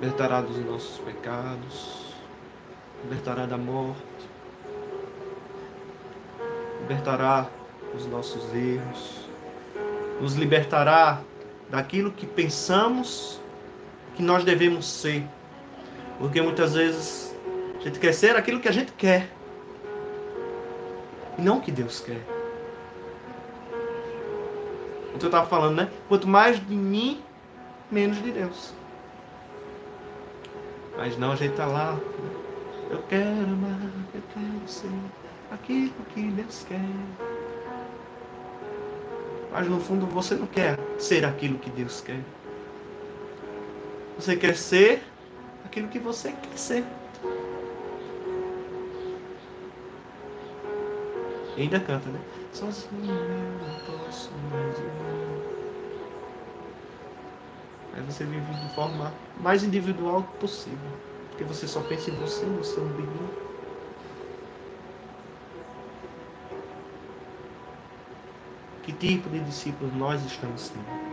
libertará 0.00 0.40
dos 0.40 0.56
nossos 0.64 0.98
pecados, 1.00 2.14
libertará 3.04 3.44
da 3.44 3.58
morte, 3.58 4.00
libertará 6.80 7.46
dos 7.92 8.06
nossos 8.06 8.54
erros, 8.54 9.28
nos 10.18 10.34
libertará 10.36 11.20
daquilo 11.70 12.10
que 12.10 12.26
pensamos 12.26 13.40
que 14.14 14.22
nós 14.22 14.44
devemos 14.44 14.86
ser. 14.86 15.24
Porque 16.18 16.42
muitas 16.42 16.74
vezes 16.74 17.34
a 17.80 17.82
gente 17.84 17.98
quer 17.98 18.12
ser 18.12 18.36
aquilo 18.36 18.60
que 18.60 18.68
a 18.68 18.72
gente 18.72 18.92
quer. 18.92 19.30
E 21.38 21.42
não 21.42 21.58
o 21.58 21.60
que 21.60 21.70
Deus 21.72 22.00
quer. 22.00 22.20
Então 25.14 25.22
eu 25.22 25.28
estava 25.28 25.46
falando, 25.46 25.76
né? 25.76 25.90
Quanto 26.08 26.28
mais 26.28 26.58
de 26.66 26.74
mim, 26.74 27.22
menos 27.90 28.22
de 28.22 28.30
Deus. 28.30 28.74
Mas 30.96 31.16
não, 31.16 31.32
a 31.32 31.36
gente 31.36 31.52
está 31.52 31.66
lá. 31.66 31.92
Né? 31.92 32.00
Eu 32.90 33.02
quero 33.08 33.44
amar, 33.44 33.80
eu 34.14 34.22
quero 34.34 34.68
ser 34.68 34.90
aquilo 35.50 35.92
que 36.14 36.22
Deus 36.22 36.66
quer. 36.68 36.80
Mas 39.52 39.68
no 39.68 39.80
fundo 39.80 40.06
você 40.06 40.34
não 40.34 40.46
quer 40.46 40.78
ser 40.98 41.24
aquilo 41.24 41.58
que 41.58 41.70
Deus 41.70 42.00
quer. 42.00 42.20
Você 44.16 44.36
quer 44.36 44.56
ser 44.56 45.02
aquilo 45.64 45.88
que 45.88 45.98
você 45.98 46.32
quer 46.32 46.58
ser. 46.58 46.84
E 51.56 51.62
ainda 51.62 51.80
canta, 51.80 52.08
né? 52.08 52.20
Sozinho 52.52 52.90
eu 53.04 53.66
não 53.66 54.04
posso 54.04 54.30
mais 54.50 54.78
viver. 54.78 55.10
Aí 57.94 58.02
você 58.02 58.24
vive 58.24 58.52
de 58.54 58.74
forma 58.74 59.12
mais 59.40 59.64
individual 59.64 60.22
possível. 60.38 60.78
Porque 61.30 61.44
você 61.44 61.66
só 61.66 61.80
pensa 61.80 62.10
em 62.10 62.14
você, 62.14 62.44
no 62.44 62.62
seu 62.62 62.82
umbigo. 62.82 63.49
Que 68.82 68.92
tipo 68.92 69.28
de 69.28 69.40
discípulos 69.40 69.94
nós 69.94 70.24
estamos 70.24 70.62
sendo? 70.62 71.10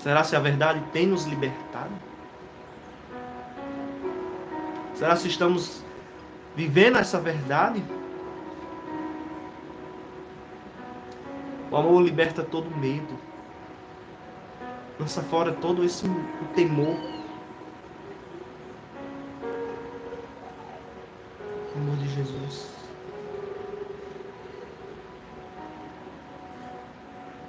Será 0.00 0.22
se 0.22 0.36
a 0.36 0.40
verdade 0.40 0.82
tem 0.92 1.06
nos 1.06 1.24
libertado? 1.24 1.92
Será 4.94 5.16
se 5.16 5.28
estamos 5.28 5.82
vivendo 6.54 6.98
essa 6.98 7.18
verdade? 7.18 7.82
O 11.70 11.76
amor 11.76 12.02
liberta 12.02 12.42
todo 12.42 12.70
medo. 12.76 13.18
Lança 14.98 15.22
fora 15.22 15.52
todo 15.52 15.84
esse 15.84 16.04
temor. 16.54 17.13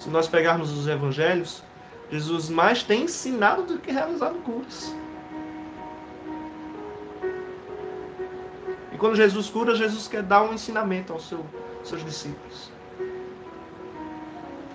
Se 0.05 0.11
nós 0.11 0.27
pegarmos 0.27 0.71
os 0.71 0.87
evangelhos, 0.87 1.63
Jesus 2.11 2.47
mais 2.47 2.83
tem 2.83 3.05
ensinado 3.05 3.63
do 3.63 3.79
que 3.79 3.91
realizado 3.91 4.35
curas. 4.43 4.95
E 8.93 8.97
quando 8.99 9.15
Jesus 9.15 9.49
cura, 9.49 9.73
Jesus 9.73 10.07
quer 10.07 10.21
dar 10.21 10.43
um 10.43 10.53
ensinamento 10.53 11.11
aos 11.11 11.27
seu, 11.27 11.43
seus 11.83 12.05
discípulos. 12.05 12.71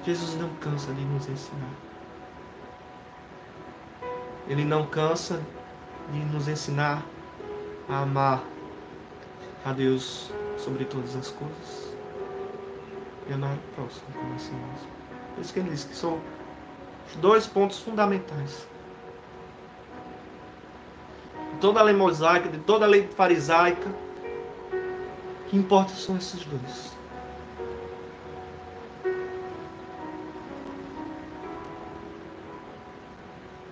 Jesus 0.04 0.34
não 0.34 0.48
cansa 0.56 0.92
de 0.92 1.04
nos 1.04 1.28
ensinar. 1.28 1.74
Ele 4.48 4.64
não 4.64 4.84
cansa 4.84 5.40
de 6.12 6.18
nos 6.18 6.48
ensinar 6.48 7.06
a 7.88 8.00
amar 8.00 8.42
a 9.64 9.72
Deus 9.72 10.32
sobre 10.58 10.84
todas 10.86 11.14
as 11.14 11.30
coisas 11.30 11.94
e 13.28 13.32
amar 13.32 13.54
o 13.54 13.74
próximo 13.76 14.06
como 14.12 14.26
a 14.26 14.32
mesmo. 14.32 14.99
Por 15.40 15.44
isso 15.44 15.54
que 15.54 15.60
ele 15.60 15.70
diz 15.70 15.84
que 15.84 15.96
são 15.96 16.20
os 17.08 17.16
dois 17.16 17.46
pontos 17.46 17.78
fundamentais. 17.78 18.68
De 21.54 21.60
toda 21.60 21.80
a 21.80 21.82
lei 21.82 21.94
mosaica, 21.94 22.50
de 22.50 22.58
toda 22.58 22.84
a 22.84 22.88
lei 22.88 23.08
farisaica, 23.08 23.88
que 25.48 25.56
importa 25.56 25.94
são 25.94 26.18
esses 26.18 26.44
dois. 26.44 26.94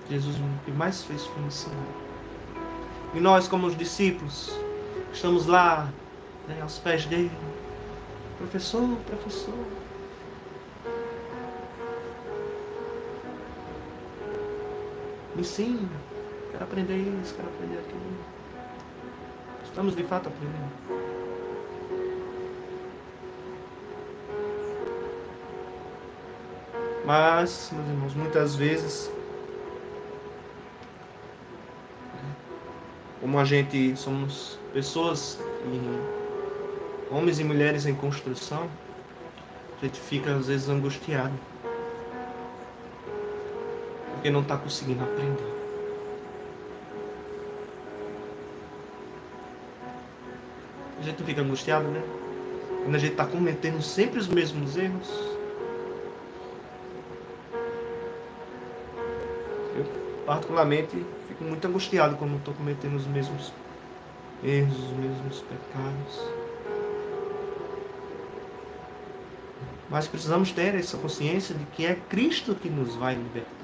Jesus 0.09 0.37
o 0.37 0.65
que 0.65 0.71
mais 0.71 1.05
fez 1.05 1.27
foi 1.27 1.43
ensinar. 1.43 1.77
E 3.13 3.21
nós, 3.21 3.47
como 3.47 3.67
os 3.67 3.77
discípulos, 3.77 4.59
estamos 5.13 5.45
lá, 5.45 5.87
né, 6.49 6.63
aos 6.63 6.79
pés 6.79 7.05
dele. 7.05 7.31
Professor, 8.39 8.89
professor. 9.07 9.89
Ensina. 15.41 15.89
Quero 16.51 16.65
aprender 16.65 16.97
isso, 16.97 17.35
quero 17.35 17.49
aprender 17.49 17.79
aquilo. 17.79 18.01
Estamos 19.65 19.95
de 19.95 20.03
fato 20.05 20.29
aprendendo. 20.29 20.73
Mas, 27.05 27.71
meus 27.73 27.89
irmãos, 27.89 28.15
muitas 28.15 28.55
vezes 28.55 29.11
como 33.21 33.39
a 33.39 33.45
gente 33.45 33.97
somos 33.97 34.59
pessoas 34.73 35.39
homens 37.11 37.39
e 37.39 37.45
mulheres 37.45 37.87
em 37.87 37.95
construção, 37.95 38.69
a 39.81 39.85
gente 39.85 40.01
fica 40.01 40.35
às 40.35 40.47
vezes 40.47 40.69
angustiado. 40.69 41.33
Porque 44.19 44.31
não 44.31 44.41
está 44.41 44.57
conseguindo 44.57 45.01
aprender. 45.05 45.45
A 50.99 51.03
gente 51.05 51.23
fica 51.23 51.41
angustiado, 51.41 51.87
né? 51.87 52.03
Quando 52.83 52.97
a 52.97 52.99
gente 52.99 53.13
está 53.13 53.25
cometendo 53.25 53.81
sempre 53.81 54.19
os 54.19 54.27
mesmos 54.27 54.77
erros. 54.77 55.09
Eu, 59.77 59.85
particularmente, 60.27 61.07
fico 61.29 61.45
muito 61.45 61.65
angustiado 61.69 62.17
quando 62.17 62.39
estou 62.39 62.53
cometendo 62.55 62.97
os 62.97 63.07
mesmos 63.07 63.53
erros, 64.43 64.77
os 64.77 64.93
mesmos 64.95 65.41
pecados. 65.43 66.29
Mas 69.89 70.09
precisamos 70.09 70.51
ter 70.51 70.75
essa 70.75 70.99
consciência 70.99 71.55
de 71.55 71.65
que 71.67 71.87
é 71.87 71.95
Cristo 71.95 72.57
que 72.57 72.69
nos 72.69 72.97
vai 72.97 73.15
libertar. 73.15 73.58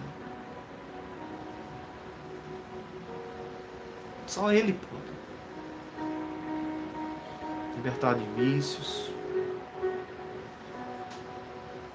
Só 4.35 4.53
Ele 4.53 4.73
pode. 4.73 5.15
Libertar 7.77 8.17
de 8.17 8.25
vícios. 8.35 9.09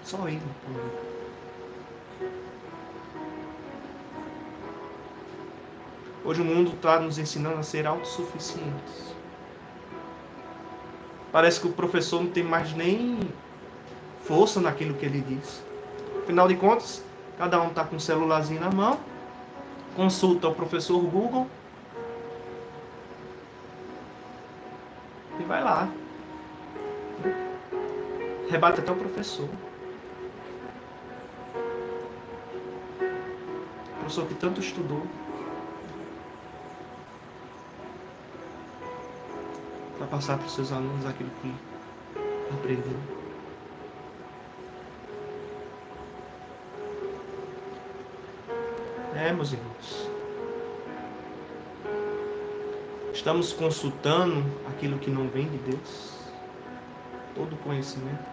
Só 0.02 0.26
Ele 0.26 0.42
pode. 0.66 2.30
Hoje 6.24 6.42
o 6.42 6.46
mundo 6.46 6.72
está 6.76 6.98
nos 7.02 7.18
ensinando 7.18 7.58
a 7.58 7.64
ser 7.64 7.86
autossuficientes. 7.86 9.14
Parece 11.34 11.60
que 11.60 11.68
o 11.68 11.74
professor 11.74 12.24
não 12.24 12.32
tem 12.32 12.44
mais 12.44 12.72
nem 12.74 13.20
força 14.24 14.62
naquilo 14.62 14.94
que 14.94 15.06
ele 15.06 15.20
diz. 15.20 15.62
Afinal 16.24 16.48
de 16.48 16.56
contas, 16.56 17.04
cada 17.38 17.62
um 17.62 17.68
está 17.68 17.84
com 17.84 17.98
um 17.98 18.00
celularzinho 18.00 18.62
na 18.62 18.72
mão, 18.72 18.98
consulta 19.98 20.48
o 20.48 20.56
professor 20.56 21.02
Google 21.02 21.46
vai 25.50 25.64
lá. 25.64 25.90
Rebate 28.52 28.82
até 28.82 28.92
o 28.92 28.96
professor. 28.96 29.50
O 33.00 34.00
professor 34.00 34.28
que 34.28 34.36
tanto 34.36 34.62
estudou. 34.62 35.06
para 39.98 40.08
passar 40.08 40.38
para 40.38 40.48
os 40.48 40.56
seus 40.56 40.72
alunos 40.72 41.06
aquilo 41.06 41.30
que 41.42 41.54
aprendeu. 42.54 42.98
É, 49.14 49.34
meus 49.34 49.52
irmãos. 49.52 50.19
Estamos 53.20 53.52
consultando 53.52 54.46
aquilo 54.70 54.98
que 54.98 55.10
não 55.12 55.28
vem 55.28 55.46
de 55.46 55.58
Deus. 55.58 56.14
Todo 57.36 57.54
conhecimento. 57.58 58.24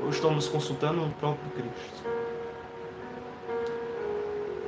Ou 0.00 0.10
estamos 0.10 0.46
consultando 0.46 1.04
o 1.04 1.10
próprio 1.14 1.50
Cristo. 1.50 2.08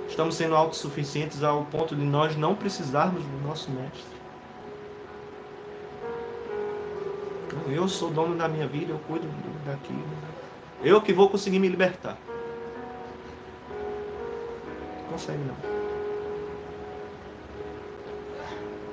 Estamos 0.09 0.35
sendo 0.35 0.57
autossuficientes 0.57 1.45
ao 1.45 1.65
ponto 1.67 1.95
de 1.95 2.03
nós 2.03 2.37
não 2.37 2.57
precisarmos 2.57 3.23
do 3.23 3.47
nosso 3.47 3.71
mestre. 3.71 4.19
Eu 7.69 7.87
sou 7.87 8.11
dono 8.11 8.35
da 8.35 8.49
minha 8.49 8.67
vida, 8.67 8.91
eu 8.91 8.99
cuido 9.07 9.29
daquilo. 9.65 10.03
Eu 10.83 11.01
que 11.01 11.13
vou 11.13 11.31
conseguir 11.31 11.61
me 11.61 11.69
libertar. 11.69 12.19
Consegue 15.09 15.45
não. 15.45 15.78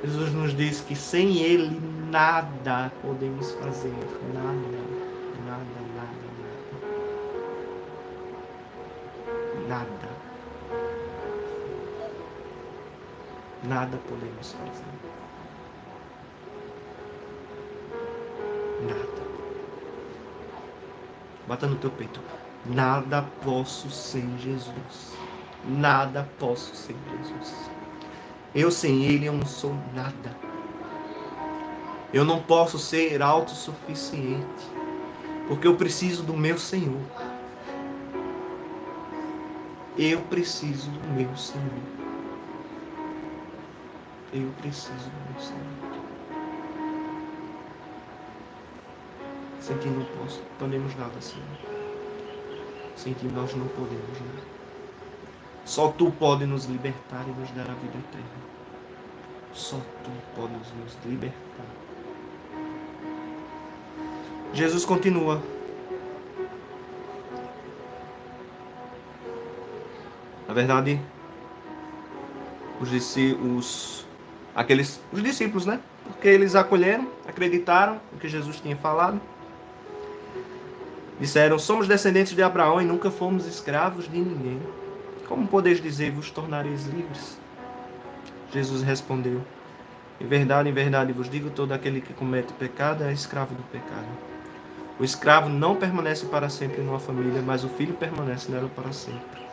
Jesus 0.04 0.34
nos 0.34 0.56
diz 0.56 0.82
que 0.82 0.96
sem 0.96 1.38
Ele 1.38 1.80
nada 2.12 2.92
podemos 3.02 3.52
fazer. 3.54 3.94
Nada, 4.34 4.54
nada, 5.46 5.64
nada, 5.96 5.96
nada. 5.96 6.26
Nada. 9.68 10.10
Nada 13.64 13.98
podemos 14.08 14.54
fazer. 14.54 14.86
Nada. 18.82 19.26
Bata 21.48 21.68
no 21.68 21.76
teu 21.78 21.90
peito. 21.92 22.20
Nada 22.66 23.24
posso 23.44 23.90
sem 23.90 24.38
Jesus. 24.38 25.16
Nada 25.68 26.28
posso 26.40 26.76
sem 26.76 26.96
Jesus. 27.18 27.70
Eu 28.56 28.72
sem 28.72 29.04
Ele 29.04 29.26
eu 29.26 29.34
não 29.34 29.46
sou 29.46 29.76
nada. 29.94 30.34
Eu 32.14 32.24
não 32.24 32.42
posso 32.42 32.80
ser 32.80 33.22
autossuficiente. 33.22 34.64
Porque 35.48 35.68
eu 35.68 35.76
preciso 35.76 36.24
do 36.24 36.36
meu 36.36 36.58
Senhor. 36.58 37.02
Eu 39.98 40.22
preciso 40.22 40.90
do 40.90 41.08
meu 41.10 41.36
Senhor. 41.36 41.66
Eu 44.34 44.50
preciso 44.62 45.10
do 45.10 45.32
meu 45.32 45.42
Senhor. 45.42 46.06
Sem 49.60 49.78
ti 49.78 49.88
não 49.88 50.06
posso, 50.06 50.42
podemos 50.60 50.96
nada, 50.96 51.20
Senhor. 51.20 51.46
Sem 52.96 53.14
ti 53.14 53.26
nós 53.26 53.54
não 53.56 53.68
podemos 53.68 54.20
nada. 54.22 54.65
Só 55.66 55.88
tu 55.88 56.12
pode 56.12 56.46
nos 56.46 56.66
libertar 56.66 57.26
e 57.28 57.32
nos 57.32 57.50
dar 57.52 57.64
a 57.64 57.74
vida 57.74 57.98
eterna. 57.98 58.46
Só 59.52 59.78
tu 60.04 60.12
podes 60.36 60.72
nos 60.80 60.96
libertar. 61.04 61.66
Jesus 64.54 64.86
continua. 64.86 65.42
Na 70.48 70.54
verdade, 70.54 71.02
os, 72.80 72.92
os, 73.58 74.08
aqueles, 74.56 75.02
os 75.12 75.24
discípulos, 75.24 75.66
né? 75.66 75.80
Porque 76.04 76.28
eles 76.28 76.54
acolheram, 76.56 77.08
acreditaram 77.28 78.00
no 78.14 78.20
que 78.20 78.30
Jesus 78.30 78.62
tinha 78.62 78.78
falado. 78.78 79.20
Disseram: 81.20 81.58
Somos 81.58 81.88
descendentes 81.88 82.36
de 82.36 82.44
Abraão 82.44 82.80
e 82.80 82.86
nunca 82.86 83.10
fomos 83.10 83.48
escravos 83.48 84.08
de 84.08 84.20
ninguém. 84.20 84.62
Como 85.28 85.48
podeis 85.48 85.82
dizer, 85.82 86.12
vos 86.12 86.30
tornareis 86.30 86.86
livres? 86.86 87.38
Jesus 88.52 88.84
respondeu: 88.84 89.42
Em 90.20 90.28
verdade, 90.28 90.70
em 90.70 90.74
verdade 90.74 91.12
vos 91.12 91.30
digo: 91.30 91.50
todo 91.50 91.72
aquele 91.72 92.02
que 92.02 92.14
comete 92.14 92.54
pecado 92.54 93.04
é 93.04 93.12
escravo 93.12 93.56
do 93.56 93.64
pecado. 93.64 94.08
O 95.00 95.04
escravo 95.04 95.50
não 95.50 95.76
permanece 95.76 96.26
para 96.26 96.48
sempre 96.48 96.82
numa 96.82 97.00
família, 97.00 97.42
mas 97.42 97.64
o 97.64 97.70
filho 97.70 97.96
permanece 97.96 98.50
nela 98.50 98.70
para 98.74 98.94
sempre. 98.94 99.44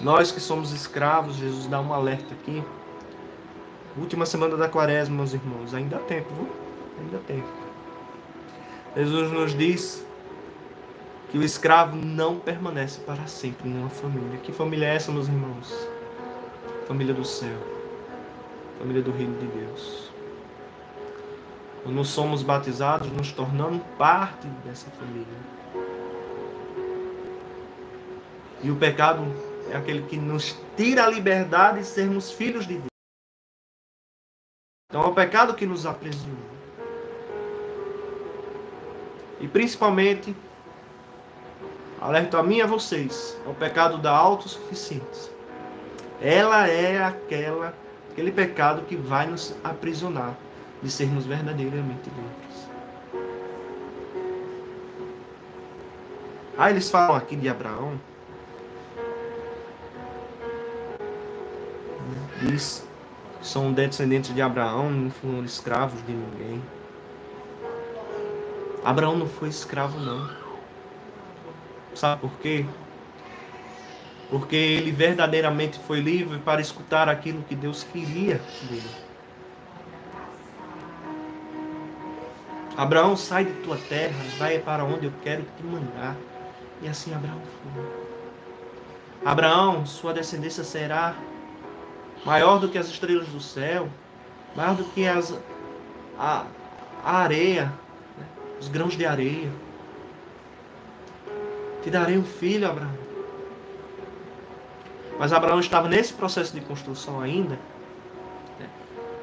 Nós 0.00 0.32
que 0.32 0.40
somos 0.40 0.72
escravos, 0.72 1.36
Jesus 1.36 1.68
dá 1.68 1.80
um 1.80 1.92
alerta 1.94 2.34
aqui. 2.34 2.62
Última 3.96 4.26
semana 4.26 4.56
da 4.56 4.68
quaresma, 4.68 5.14
meus 5.14 5.32
irmãos. 5.32 5.74
Ainda 5.74 5.96
há 5.96 6.00
tempo, 6.00 6.28
viu? 6.34 6.48
Ainda 7.00 7.18
há 7.18 7.20
tempo. 7.20 7.48
Jesus 8.96 9.30
nos 9.30 9.54
diz 9.54 10.04
que 11.32 11.38
o 11.38 11.42
escravo 11.42 11.96
não 11.96 12.38
permanece 12.38 13.00
para 13.00 13.26
sempre 13.26 13.66
em 13.66 13.78
uma 13.78 13.88
família. 13.88 14.38
Que 14.40 14.52
família 14.52 14.84
é 14.84 14.96
essa, 14.96 15.10
meus 15.10 15.28
irmãos? 15.28 15.72
Família 16.86 17.14
do 17.14 17.24
céu. 17.24 17.56
Família 18.78 19.00
do 19.00 19.10
reino 19.10 19.38
de 19.38 19.46
Deus. 19.46 20.12
Quando 21.82 22.04
somos 22.04 22.42
batizados, 22.42 23.10
nos 23.12 23.32
tornamos 23.32 23.82
parte 23.96 24.46
dessa 24.62 24.90
família. 24.90 25.26
E 28.62 28.70
o 28.70 28.76
pecado 28.76 29.24
é 29.70 29.76
aquele 29.76 30.02
que 30.02 30.18
nos 30.18 30.54
tira 30.76 31.06
a 31.06 31.08
liberdade 31.08 31.78
de 31.78 31.86
sermos 31.86 32.30
filhos 32.30 32.66
de 32.66 32.74
Deus. 32.74 32.88
Então 34.90 35.02
é 35.02 35.06
o 35.06 35.14
pecado 35.14 35.54
que 35.54 35.64
nos 35.64 35.86
aprisiona. 35.86 36.52
E 39.40 39.48
principalmente, 39.48 40.36
alerto 42.02 42.36
a 42.36 42.42
mim 42.42 42.56
e 42.56 42.62
a 42.62 42.66
vocês, 42.66 43.38
é 43.46 43.48
o 43.48 43.54
pecado 43.54 43.96
da 43.96 44.10
autossuficiência. 44.10 45.32
Ela 46.20 46.66
é 46.66 47.02
aquela, 47.02 47.72
aquele 48.10 48.32
pecado 48.32 48.82
que 48.82 48.96
vai 48.96 49.26
nos 49.26 49.54
aprisionar 49.62 50.34
de 50.82 50.90
sermos 50.90 51.24
verdadeiramente 51.24 52.10
livres. 52.10 52.68
Ah, 56.58 56.70
eles 56.70 56.90
falam 56.90 57.16
aqui 57.16 57.36
de 57.36 57.48
Abraão. 57.48 57.98
Diz 62.40 62.84
que 63.40 63.46
são 63.46 63.72
descendentes 63.72 64.34
de 64.34 64.42
Abraão, 64.42 64.90
não 64.90 65.10
foram 65.10 65.44
escravos 65.44 66.04
de 66.04 66.12
ninguém. 66.12 66.62
Abraão 68.84 69.16
não 69.16 69.28
foi 69.28 69.48
escravo, 69.48 70.00
não. 70.00 70.42
Sabe 71.94 72.20
por 72.20 72.32
quê? 72.38 72.64
Porque 74.30 74.56
ele 74.56 74.90
verdadeiramente 74.90 75.78
foi 75.80 76.00
livre 76.00 76.38
para 76.38 76.60
escutar 76.60 77.08
aquilo 77.08 77.42
que 77.42 77.54
Deus 77.54 77.84
queria 77.84 78.40
dele. 78.62 78.90
Abraão, 82.76 83.14
sai 83.16 83.44
de 83.44 83.52
tua 83.62 83.76
terra, 83.76 84.16
vai 84.38 84.58
para 84.58 84.84
onde 84.84 85.06
eu 85.06 85.12
quero 85.22 85.42
te 85.56 85.62
mandar. 85.62 86.16
E 86.80 86.88
assim 86.88 87.14
Abraão 87.14 87.40
foi. 87.40 88.02
Abraão, 89.24 89.84
sua 89.86 90.14
descendência 90.14 90.64
será 90.64 91.14
maior 92.24 92.58
do 92.58 92.68
que 92.68 92.78
as 92.78 92.88
estrelas 92.88 93.28
do 93.28 93.40
céu, 93.40 93.88
maior 94.56 94.74
do 94.74 94.84
que 94.84 95.06
as, 95.06 95.38
a, 96.18 96.46
a 97.04 97.16
areia, 97.18 97.66
né? 98.18 98.26
os 98.58 98.68
grãos 98.68 98.96
de 98.96 99.04
areia. 99.04 99.50
Te 101.82 101.90
darei 101.90 102.16
um 102.16 102.24
filho, 102.24 102.68
Abraão. 102.68 102.92
Mas 105.18 105.32
Abraão 105.32 105.60
estava 105.60 105.88
nesse 105.88 106.12
processo 106.12 106.54
de 106.54 106.60
construção 106.60 107.20
ainda. 107.20 107.58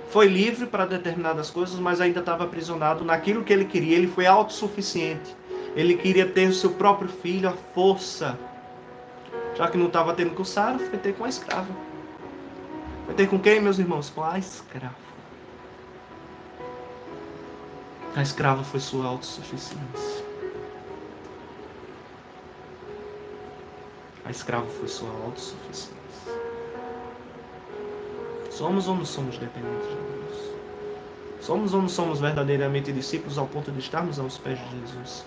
Foi 0.09 0.27
livre 0.27 0.65
para 0.65 0.85
determinadas 0.85 1.51
coisas, 1.51 1.79
mas 1.79 2.01
ainda 2.01 2.19
estava 2.19 2.43
aprisionado 2.43 3.05
naquilo 3.05 3.43
que 3.43 3.53
ele 3.53 3.65
queria. 3.65 3.95
Ele 3.95 4.07
foi 4.07 4.25
autossuficiente. 4.25 5.35
Ele 5.75 5.95
queria 5.95 6.25
ter 6.25 6.47
o 6.49 6.53
seu 6.53 6.71
próprio 6.71 7.07
filho, 7.07 7.47
a 7.47 7.51
força. 7.51 8.37
Já 9.55 9.67
que 9.67 9.77
não 9.77 9.85
estava 9.85 10.13
tendo 10.13 10.31
com 10.31 10.43
Sara, 10.43 10.79
foi 10.79 10.97
ter 10.97 11.13
com 11.13 11.25
a 11.25 11.29
escrava. 11.29 11.67
Vai 13.05 13.15
ter 13.15 13.27
com 13.27 13.39
quem, 13.39 13.61
meus 13.61 13.77
irmãos? 13.77 14.09
Com 14.09 14.23
a 14.23 14.39
escrava. 14.39 14.95
A 18.15 18.21
escrava 18.21 18.63
foi 18.63 18.79
sua 18.79 19.05
autossuficiência. 19.05 20.28
A 24.29 24.31
escrava 24.31 24.67
foi 24.67 24.87
sua 24.87 25.09
autossuficiência. 25.25 25.91
Somos 28.51 28.87
ou 28.87 28.95
não 28.95 29.03
somos 29.03 29.39
dependentes 29.39 29.87
de 29.87 29.95
Deus? 29.95 30.53
Somos 31.41 31.73
ou 31.73 31.81
não 31.81 31.89
somos 31.89 32.19
verdadeiramente 32.19 32.93
discípulos 32.93 33.39
ao 33.39 33.47
ponto 33.47 33.71
de 33.71 33.79
estarmos 33.79 34.19
aos 34.19 34.37
pés 34.37 34.59
de 34.59 34.69
Jesus? 34.69 35.25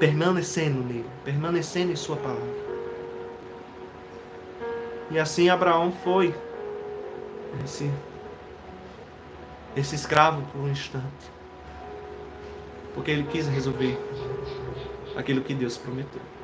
Permanecendo 0.00 0.80
nele, 0.80 1.08
permanecendo 1.24 1.92
em 1.92 1.96
Sua 1.96 2.16
palavra. 2.16 2.42
E 5.12 5.18
assim 5.20 5.48
Abraão 5.48 5.92
foi 6.02 6.34
esse, 7.62 7.88
esse 9.76 9.94
escravo 9.94 10.42
por 10.50 10.60
um 10.60 10.68
instante. 10.68 11.30
Porque 12.94 13.12
ele 13.12 13.22
quis 13.30 13.46
resolver 13.46 13.96
aquilo 15.16 15.40
que 15.40 15.54
Deus 15.54 15.76
prometeu. 15.76 16.34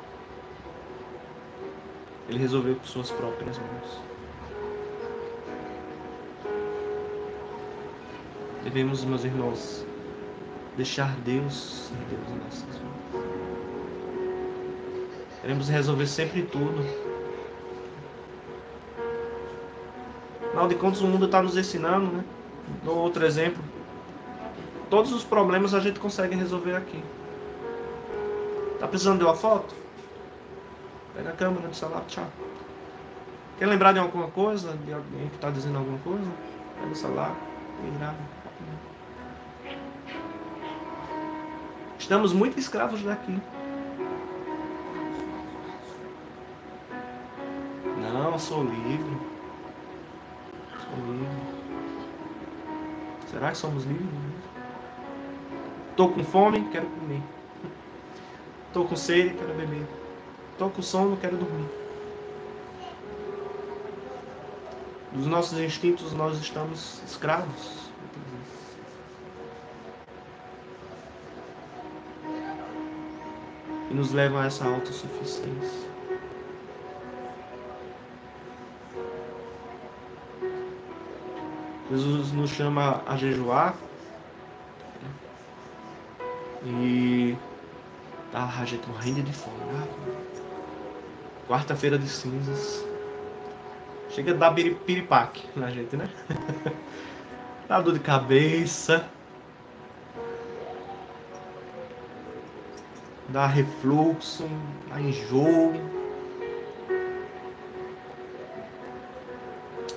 Ele 2.31 2.39
resolveu 2.39 2.75
por 2.75 2.87
suas 2.87 3.11
próprias 3.11 3.59
mãos. 3.59 3.99
Devemos, 8.63 9.05
meus 9.05 9.23
irmãos, 9.23 9.85
deixar 10.75 11.13
Deus 11.17 11.89
ser 11.89 11.95
Deus 12.09 12.29
em 12.29 12.43
nossas 12.43 12.77
vidas. 12.77 12.91
Queremos 15.41 15.67
resolver 15.67 16.07
sempre 16.07 16.43
tudo 16.43 16.81
Afinal 20.47 20.67
de 20.67 20.75
contas, 20.75 21.01
o 21.01 21.07
mundo 21.07 21.25
está 21.25 21.41
nos 21.41 21.57
ensinando, 21.57 22.11
né? 22.11 22.23
Dou 22.83 22.97
outro 22.97 23.25
exemplo. 23.25 23.63
Todos 24.89 25.11
os 25.11 25.23
problemas 25.23 25.73
a 25.73 25.79
gente 25.81 25.99
consegue 25.99 26.35
resolver 26.35 26.75
aqui. 26.75 27.03
Tá 28.79 28.87
precisando 28.87 29.19
de 29.19 29.25
uma 29.25 29.33
foto? 29.33 29.80
Pega 31.31 31.33
a 31.33 31.33
câmera 31.33 31.67
do 31.67 31.75
celular, 31.75 32.03
tchau. 32.07 32.27
Quer 33.57 33.67
lembrar 33.67 33.93
de 33.93 33.99
alguma 33.99 34.27
coisa? 34.29 34.73
De 34.73 34.93
alguém 34.93 35.29
que 35.29 35.35
está 35.35 35.49
dizendo 35.49 35.77
alguma 35.77 35.97
coisa? 35.99 36.29
Pega 36.79 36.91
o 36.91 36.95
celular 36.95 37.35
e 37.85 37.97
grava. 37.97 38.17
Estamos 41.97 42.33
muito 42.33 42.59
escravos 42.59 43.01
daqui. 43.03 43.39
Não, 47.97 48.37
sou 48.37 48.63
livre 48.63 49.31
livre. 50.97 51.27
Será 53.27 53.51
que 53.51 53.57
somos 53.57 53.85
livres? 53.85 54.09
Estou 55.91 56.11
com 56.11 56.23
fome, 56.23 56.67
quero 56.69 56.87
comer. 56.87 57.21
Estou 58.67 58.85
com 58.85 58.95
sede, 58.95 59.35
quero 59.35 59.53
beber. 59.53 60.00
Estou 60.61 60.69
com 60.75 60.81
sono, 60.83 61.17
quero 61.17 61.37
dormir. 61.37 61.67
Dos 65.11 65.25
nossos 65.25 65.57
instintos 65.57 66.13
nós 66.13 66.37
estamos 66.37 67.01
escravos. 67.03 67.89
E 73.89 73.93
nos 73.95 74.11
levam 74.11 74.39
a 74.39 74.45
essa 74.45 74.63
autossuficiência. 74.65 75.89
Jesus 81.89 82.31
nos 82.33 82.51
chama 82.51 83.01
a 83.07 83.17
jejuar. 83.17 83.73
E 86.63 87.35
tá 88.31 88.43
a 88.59 88.65
gente 88.65 88.87
morrendo 88.87 89.23
de 89.23 89.33
fome. 89.33 89.57
Né? 89.57 90.30
Quarta-feira 91.47 91.97
de 91.97 92.07
cinzas. 92.07 92.85
Chega 94.09 94.31
a 94.31 94.35
dar 94.35 94.53
piripaque 94.53 95.47
na 95.55 95.69
gente, 95.69 95.95
né? 95.95 96.09
Dá 97.67 97.79
dor 97.79 97.93
de 97.93 97.99
cabeça. 97.99 99.09
Dá 103.29 103.47
refluxo, 103.47 104.45
dá 104.89 104.99
enjoo. 104.99 105.73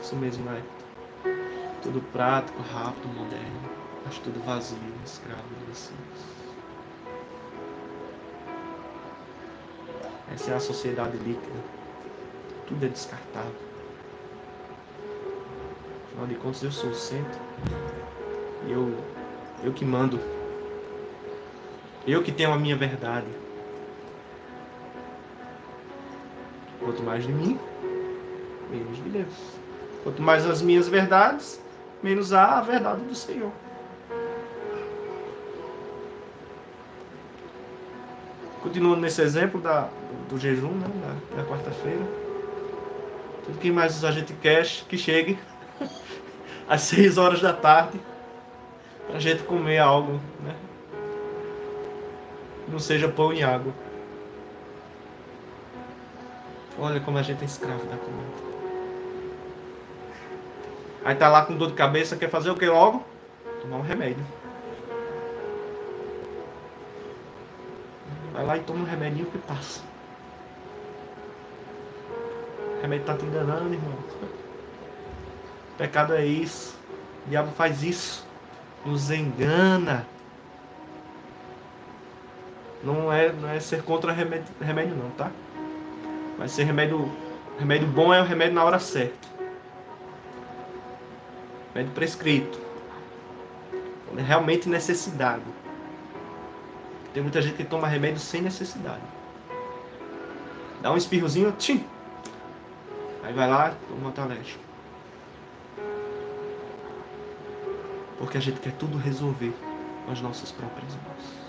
Isso 0.01 0.15
mesmo, 0.15 0.45
né? 0.45 0.63
Tudo 1.83 2.01
prático, 2.13 2.63
rápido, 2.63 3.09
moderno, 3.09 3.61
mas 4.05 4.19
tudo 4.19 4.41
vazio, 4.45 4.79
escravo 5.05 5.43
de 5.59 5.73
Essa 10.35 10.51
é 10.51 10.55
a 10.57 10.61
sociedade 10.61 11.17
líquida. 11.19 11.61
Tudo 12.67 12.85
é 12.85 12.89
descartável. 12.89 13.55
Afinal 16.09 16.27
de 16.27 16.35
contas, 16.35 16.61
eu 16.65 16.73
sou 16.73 16.91
o 16.91 16.95
centro. 16.95 17.39
Eu, 18.69 18.93
eu 19.63 19.73
que 19.73 19.85
mando. 19.85 20.19
Eu 22.05 22.21
que 22.21 22.33
tenho 22.33 22.53
a 22.53 22.59
minha 22.59 22.75
verdade. 22.75 23.29
Quanto 26.81 27.01
mais 27.05 27.25
de 27.25 27.33
mim, 27.33 27.57
menos 28.69 28.97
de 28.97 29.09
Deus. 29.11 29.35
Quanto 30.03 30.21
mais 30.21 30.45
as 30.45 30.61
minhas 30.61 30.89
verdades, 30.89 31.61
menos 32.03 32.33
a 32.33 32.61
verdade 32.61 33.03
do 33.03 33.15
Senhor. 33.15 33.53
Continuando 38.61 39.01
nesse 39.01 39.23
exemplo 39.23 39.61
da, 39.61 39.89
do, 40.29 40.39
jejum, 40.39 40.73
né, 40.73 40.87
da, 41.33 41.43
da 41.43 41.49
quarta-feira. 41.49 42.07
Tudo 43.45 43.59
que 43.59 43.71
mais 43.71 44.05
a 44.05 44.11
gente 44.11 44.33
quer 44.35 44.67
que 44.89 44.97
chegue 44.97 45.39
às 46.69 46.83
seis 46.83 47.19
horas 47.19 47.41
da 47.41 47.53
tarde 47.53 48.01
para 49.07 49.17
a 49.17 49.21
gente 49.21 49.43
comer 49.43 49.79
algo, 49.79 50.21
né? 50.41 50.55
Não 52.69 52.79
seja 52.79 53.09
pão 53.09 53.33
e 53.33 53.43
água. 53.43 53.73
Olha 56.79 56.99
como 57.01 57.19
a 57.19 57.23
gente 57.23 57.43
é 57.43 57.45
escravo 57.45 57.85
da 57.87 57.97
comida. 57.97 58.55
Aí 61.05 61.15
tá 61.15 61.29
lá 61.29 61.45
com 61.45 61.55
dor 61.55 61.69
de 61.69 61.75
cabeça, 61.75 62.17
quer 62.17 62.31
fazer 62.31 62.51
o 62.51 62.57
que 62.57 62.67
logo? 62.67 63.05
Tomar 63.61 63.77
um 63.77 63.83
remédio. 63.83 64.25
Vai 68.33 68.45
lá 68.45 68.57
e 68.57 68.61
toma 68.61 68.81
um 68.81 68.85
remedinho 68.85 69.27
que 69.27 69.39
passa. 69.39 69.94
Remédio 72.85 73.07
tá 73.07 73.17
te 73.17 73.25
enganando, 73.25 73.73
irmão. 73.73 73.95
Pecado 75.79 76.13
é 76.13 76.27
isso. 76.27 76.77
O 77.27 77.31
diabo 77.31 77.51
faz 77.53 77.83
isso. 77.83 78.27
Nos 78.85 79.11
engana. 79.11 80.07
Não 82.83 83.11
é, 83.11 83.33
não 83.33 83.49
é 83.49 83.59
ser 83.59 83.83
contra 83.85 84.13
remédio, 84.13 84.49
remédio 84.61 84.95
não, 84.95 85.09
tá? 85.13 85.31
Mas 86.39 86.51
ser 86.51 86.65
remédio. 86.65 87.11
Remédio 87.59 87.89
bom 87.89 88.13
é 88.13 88.21
o 88.21 88.25
remédio 88.25 88.55
na 88.55 88.63
hora 88.63 88.79
certa. 88.79 89.29
Remédio 91.73 91.95
prescrito. 91.95 92.61
Quando 94.07 94.19
é 94.19 94.23
realmente 94.23 94.69
necessidade. 94.69 95.43
Tem 97.15 97.23
muita 97.23 97.41
gente 97.41 97.57
que 97.57 97.65
toma 97.65 97.89
remédio 97.89 98.21
sem 98.21 98.43
necessidade. 98.43 99.01
Dá 100.83 100.93
um 100.93 100.99
espirrozinho, 100.99 101.51
tchim. 101.53 101.94
Aí 103.25 103.33
vai 103.33 103.49
lá, 103.49 103.75
um 103.91 104.07
antialérgico. 104.07 104.63
Porque 108.19 108.37
a 108.37 108.41
gente 108.41 108.61
quer 108.61 108.73
tudo 108.73 108.99
resolver 108.99 109.53
com 110.05 110.13
as 110.13 110.21
nossas 110.21 110.53
próprias 110.53 110.93
mãos. 110.95 111.45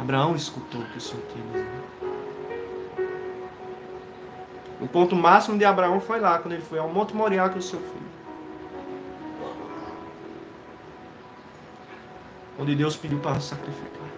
Abraão 0.00 0.34
escutou 0.34 0.80
o 0.80 0.84
que 0.86 0.98
o 0.98 1.00
Senhor 1.00 1.22
tinha. 1.32 1.66
O 4.80 4.88
ponto 4.88 5.14
máximo 5.14 5.56
de 5.56 5.64
Abraão 5.64 6.00
foi 6.00 6.18
lá, 6.18 6.40
quando 6.40 6.54
ele 6.54 6.62
foi 6.62 6.80
ao 6.80 6.88
Monte 6.88 7.14
Moriá 7.14 7.48
com 7.48 7.60
o 7.60 7.62
seu 7.62 7.78
filho. 7.78 8.12
Onde 12.58 12.74
Deus 12.74 12.96
pediu 12.96 13.20
para 13.20 13.38
sacrificar. 13.38 14.11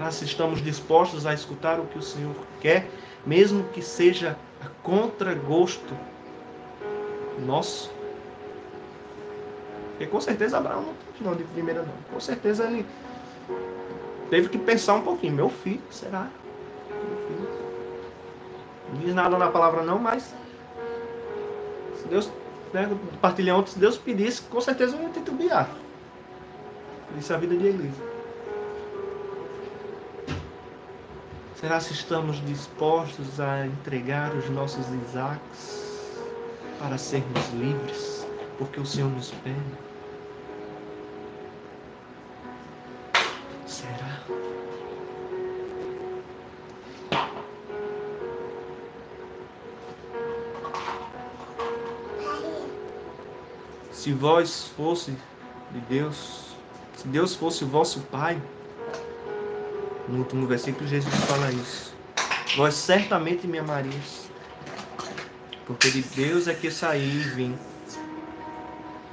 Será 0.00 0.10
se 0.10 0.24
estamos 0.24 0.64
dispostos 0.64 1.26
a 1.26 1.34
escutar 1.34 1.78
o 1.78 1.84
que 1.84 1.98
o 1.98 2.02
Senhor 2.02 2.34
quer, 2.58 2.88
mesmo 3.26 3.64
que 3.64 3.82
seja 3.82 4.34
a 4.58 4.68
contragosto 4.82 5.94
nosso? 7.44 7.92
Porque 9.90 10.06
com 10.06 10.18
certeza 10.18 10.56
Abraão 10.56 10.80
não 10.80 10.94
não 11.20 11.36
de 11.36 11.44
primeira 11.44 11.82
não. 11.82 11.92
Com 12.10 12.18
certeza 12.18 12.64
ele 12.64 12.86
teve 14.30 14.48
que 14.48 14.56
pensar 14.56 14.94
um 14.94 15.02
pouquinho. 15.02 15.34
Meu 15.34 15.50
filho, 15.50 15.82
será? 15.90 16.30
Meu 16.88 17.18
filho. 17.26 17.48
Não 18.94 19.00
diz 19.02 19.14
nada 19.14 19.36
na 19.36 19.50
palavra 19.50 19.82
não, 19.82 19.98
mas 19.98 20.34
se 22.00 22.08
Deus, 22.08 22.30
né, 22.72 22.88
partilhar 23.20 23.62
se 23.66 23.78
Deus 23.78 23.98
pedisse, 23.98 24.40
com 24.40 24.62
certeza 24.62 24.96
eu 24.96 25.02
ia 25.02 25.10
titubear. 25.10 25.68
Isso 27.18 27.34
é 27.34 27.36
a 27.36 27.38
vida 27.38 27.54
de 27.54 27.66
Elisa. 27.66 28.09
Será 31.60 31.78
se 31.78 31.92
estamos 31.92 32.42
dispostos 32.46 33.38
a 33.38 33.66
entregar 33.66 34.34
os 34.34 34.48
nossos 34.48 34.86
Isaques 35.06 36.16
para 36.78 36.96
sermos 36.96 37.50
livres? 37.50 38.26
Porque 38.56 38.80
o 38.80 38.86
Senhor 38.86 39.10
nos 39.10 39.30
pede. 39.30 39.60
Será? 43.66 44.22
Se 53.92 54.14
vós 54.14 54.68
fosse 54.74 55.14
de 55.72 55.80
Deus, 55.80 56.56
se 56.96 57.06
Deus 57.06 57.34
fosse 57.34 57.64
o 57.64 57.66
vosso 57.66 58.00
Pai, 58.10 58.40
no 60.10 60.18
último 60.18 60.46
versículo 60.46 60.86
Jesus 60.88 61.14
fala 61.26 61.50
isso. 61.52 61.94
Vós 62.56 62.74
certamente 62.74 63.46
me 63.46 63.58
amarias, 63.58 64.28
porque 65.66 65.88
de 65.88 66.02
Deus 66.02 66.48
é 66.48 66.54
que 66.54 66.70
saí 66.70 67.16
e 67.16 67.18
vim. 67.20 67.56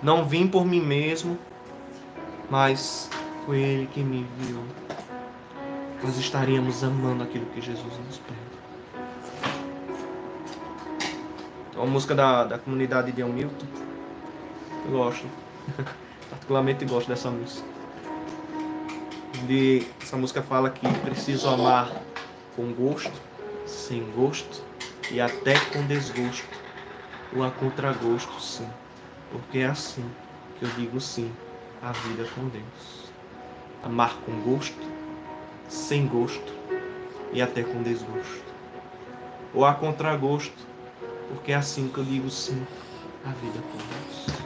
Não 0.01 0.25
vim 0.25 0.47
por 0.47 0.65
mim 0.65 0.81
mesmo, 0.81 1.37
mas 2.49 3.09
foi 3.45 3.59
Ele 3.59 3.87
que 3.87 4.01
me 4.01 4.21
enviou. 4.21 4.63
Nós 6.03 6.17
estaríamos 6.17 6.83
amando 6.83 7.23
aquilo 7.23 7.45
que 7.47 7.61
Jesus 7.61 7.93
nos 8.05 8.17
pede. 8.17 8.47
É 11.75 11.77
uma 11.79 11.87
música 11.87 12.15
da, 12.15 12.43
da 12.43 12.57
comunidade 12.57 13.11
de 13.11 13.21
Hamilton. 13.21 13.65
Eu 14.85 14.91
gosto. 14.91 15.25
Particularmente 16.29 16.85
gosto 16.85 17.07
dessa 17.07 17.29
música. 17.29 17.76
Essa 20.01 20.17
música 20.17 20.41
fala 20.41 20.69
que 20.69 20.85
preciso 21.05 21.47
amar 21.47 21.89
com 22.53 22.73
gosto, 22.73 23.13
sem 23.65 24.03
gosto 24.11 24.61
e 25.09 25.21
até 25.21 25.57
com 25.71 25.85
desgosto. 25.87 26.45
Ou 27.33 27.45
a 27.45 27.51
contragosto, 27.51 28.41
sim. 28.41 28.67
Porque 29.31 29.59
é 29.59 29.67
assim 29.67 30.03
que 30.59 30.65
eu 30.65 30.69
digo 30.71 30.99
sim 30.99 31.31
à 31.81 31.93
vida 31.93 32.27
com 32.35 32.49
Deus. 32.49 33.09
Amar 33.81 34.17
com 34.25 34.33
gosto, 34.41 34.85
sem 35.69 36.05
gosto 36.07 36.53
e 37.31 37.41
até 37.41 37.63
com 37.63 37.81
desgosto. 37.81 38.53
Ou 39.53 39.63
a 39.63 39.73
contragosto, 39.73 40.67
porque 41.29 41.53
é 41.53 41.55
assim 41.55 41.87
que 41.87 41.99
eu 41.99 42.03
digo 42.03 42.29
sim 42.29 42.67
à 43.23 43.29
vida 43.29 43.59
com 43.71 43.77
Deus. 43.77 44.41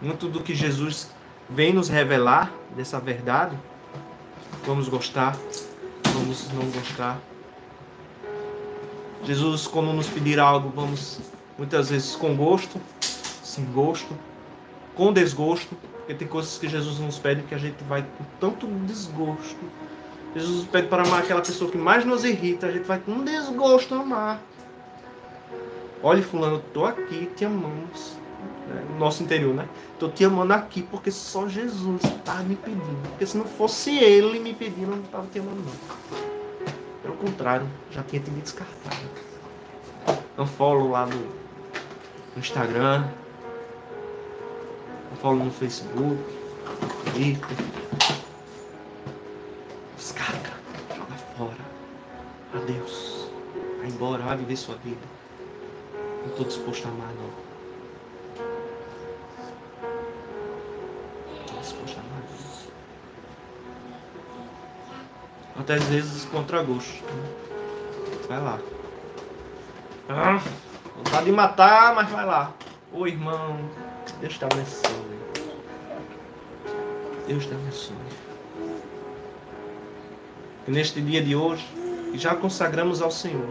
Muito 0.00 0.28
do 0.28 0.40
que 0.40 0.54
Jesus 0.54 1.17
vem 1.48 1.72
nos 1.72 1.88
revelar 1.88 2.52
dessa 2.76 3.00
verdade, 3.00 3.56
vamos 4.66 4.88
gostar, 4.88 5.36
vamos 6.12 6.48
não 6.52 6.70
gostar. 6.70 7.18
Jesus, 9.24 9.66
quando 9.66 9.92
nos 9.92 10.08
pedir 10.08 10.38
algo, 10.38 10.70
vamos 10.74 11.20
muitas 11.56 11.90
vezes 11.90 12.14
com 12.14 12.36
gosto, 12.36 12.80
sem 13.00 13.64
gosto, 13.66 14.16
com 14.94 15.12
desgosto, 15.12 15.74
porque 15.98 16.14
tem 16.14 16.28
coisas 16.28 16.56
que 16.58 16.68
Jesus 16.68 16.98
nos 16.98 17.18
pede 17.18 17.42
que 17.42 17.54
a 17.54 17.58
gente 17.58 17.82
vai 17.84 18.02
com 18.02 18.24
tanto 18.38 18.66
desgosto. 18.86 19.58
Jesus 20.34 20.66
pede 20.68 20.88
para 20.88 21.02
amar 21.02 21.20
aquela 21.22 21.40
pessoa 21.40 21.70
que 21.70 21.78
mais 21.78 22.04
nos 22.04 22.24
irrita, 22.24 22.66
a 22.66 22.72
gente 22.72 22.84
vai 22.84 22.98
com 22.98 23.24
desgosto 23.24 23.94
amar. 23.94 24.40
Olha, 26.02 26.22
fulano, 26.22 26.56
eu 26.56 26.62
tô 26.72 26.84
aqui 26.84 27.26
te 27.34 27.44
amando. 27.44 27.88
No 28.68 28.98
nosso 28.98 29.22
interior, 29.22 29.54
né? 29.54 29.68
Tô 29.98 30.08
te 30.08 30.24
amando 30.24 30.52
aqui 30.52 30.82
porque 30.82 31.10
só 31.10 31.48
Jesus 31.48 32.02
está 32.04 32.36
me 32.36 32.56
pedindo. 32.56 33.08
Porque 33.08 33.26
se 33.26 33.36
não 33.36 33.44
fosse 33.44 33.96
Ele 33.98 34.38
me 34.38 34.54
pedindo, 34.54 34.92
eu 34.92 34.96
não 34.96 35.04
estava 35.04 35.26
te 35.26 35.38
amando 35.38 35.62
não. 35.62 36.18
Pelo 37.02 37.14
contrário, 37.14 37.66
já 37.90 38.02
tinha 38.02 38.20
te 38.20 38.30
descartado. 38.30 38.96
Não 40.36 40.46
follow 40.46 40.90
lá 40.90 41.06
no, 41.06 41.16
no 41.16 42.38
Instagram. 42.38 43.08
Não 45.10 45.16
follow 45.16 45.44
no 45.44 45.50
Facebook, 45.50 45.98
no 46.04 47.12
Twitter. 47.12 47.56
Descarga, 49.96 50.52
joga 50.94 51.14
fora. 51.36 51.68
Adeus. 52.54 53.30
Vai 53.78 53.88
embora, 53.88 54.22
vai 54.22 54.36
viver 54.36 54.56
sua 54.56 54.76
vida. 54.76 55.00
Não 56.22 56.30
estou 56.30 56.46
disposto 56.46 56.86
a 56.86 56.90
amar, 56.90 57.08
não. 57.14 57.47
Às 65.68 65.84
vezes 65.84 66.24
contra 66.26 66.62
gosto. 66.62 67.04
né? 67.04 67.28
Vai 68.28 68.40
lá. 68.40 68.58
Ah, 70.08 70.40
vontade 70.96 71.26
de 71.26 71.32
matar, 71.32 71.94
mas 71.94 72.08
vai 72.08 72.24
lá. 72.24 72.54
Ô 72.92 73.06
irmão, 73.06 73.58
Deus 74.20 74.38
te 74.38 74.44
abençoe. 74.44 75.08
Deus 77.26 77.44
te 77.44 77.52
abençoe. 77.52 77.96
E 80.66 80.70
neste 80.70 81.00
dia 81.02 81.22
de 81.22 81.36
hoje, 81.36 81.66
que 82.12 82.18
já 82.18 82.34
consagramos 82.34 83.02
ao 83.02 83.10
Senhor, 83.10 83.48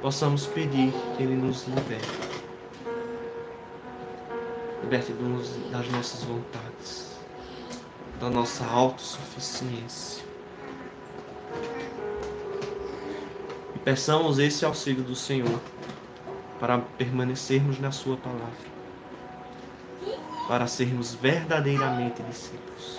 possamos 0.00 0.46
pedir 0.46 0.92
que 1.16 1.22
Ele 1.22 1.34
nos 1.34 1.66
liberte. 1.66 2.08
Liberte-nos 4.82 5.50
das 5.70 5.88
nossas 5.90 6.22
vontades, 6.22 6.75
da 8.20 8.30
nossa 8.30 8.64
autossuficiência. 8.64 10.24
E 13.74 13.78
peçamos 13.78 14.38
esse 14.38 14.64
auxílio 14.64 15.02
do 15.02 15.14
Senhor 15.14 15.60
para 16.58 16.78
permanecermos 16.78 17.78
na 17.78 17.92
Sua 17.92 18.16
palavra, 18.16 18.76
para 20.48 20.66
sermos 20.66 21.14
verdadeiramente 21.14 22.22
discípulos. 22.22 22.96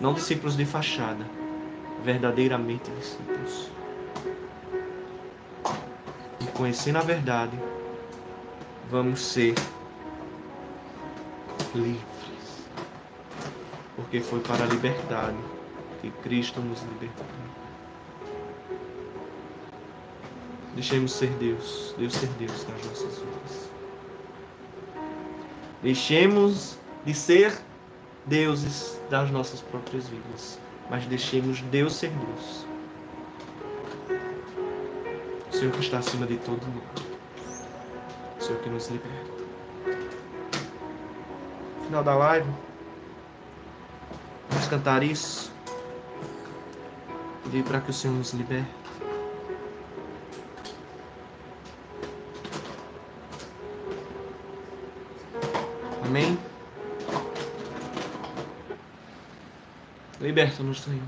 Não 0.00 0.14
discípulos 0.14 0.56
de 0.56 0.64
fachada, 0.64 1.24
verdadeiramente 2.02 2.90
discípulos. 2.90 3.70
E 6.40 6.46
conhecendo 6.46 6.96
a 6.96 7.02
verdade, 7.02 7.56
vamos 8.90 9.20
ser 9.20 9.54
livres. 11.74 12.19
Porque 14.10 14.24
foi 14.24 14.40
para 14.40 14.64
a 14.64 14.66
liberdade 14.66 15.36
que 16.00 16.10
Cristo 16.10 16.60
nos 16.60 16.82
libertou. 16.82 17.24
Deixemos 20.74 21.12
ser 21.12 21.30
Deus, 21.34 21.94
Deus 21.96 22.14
ser 22.14 22.28
Deus 22.30 22.66
nas 22.68 22.86
nossas 22.86 23.18
vidas. 23.20 23.70
Deixemos 25.80 26.76
de 27.06 27.14
ser 27.14 27.56
deuses 28.26 29.00
das 29.08 29.30
nossas 29.30 29.60
próprias 29.60 30.08
vidas, 30.08 30.58
mas 30.90 31.06
deixemos 31.06 31.60
Deus 31.70 31.94
ser 31.94 32.10
Deus. 32.10 32.66
O 35.50 35.56
Senhor 35.56 35.72
que 35.72 35.80
está 35.82 35.98
acima 35.98 36.26
de 36.26 36.36
todo 36.38 36.60
mundo. 36.66 37.02
O 38.40 38.42
Senhor 38.42 38.60
que 38.60 38.70
nos 38.70 38.88
liberta. 38.88 39.30
Final 41.84 42.02
da 42.02 42.16
live. 42.16 42.69
Cantar 44.70 45.02
isso. 45.02 45.50
Pedir 47.42 47.64
para 47.64 47.80
que 47.80 47.90
o 47.90 47.92
Senhor 47.92 48.14
nos 48.14 48.32
liberte. 48.32 48.70
Amém? 56.04 56.38
Liberta-nos, 60.20 60.82
Senhor. 60.82 61.02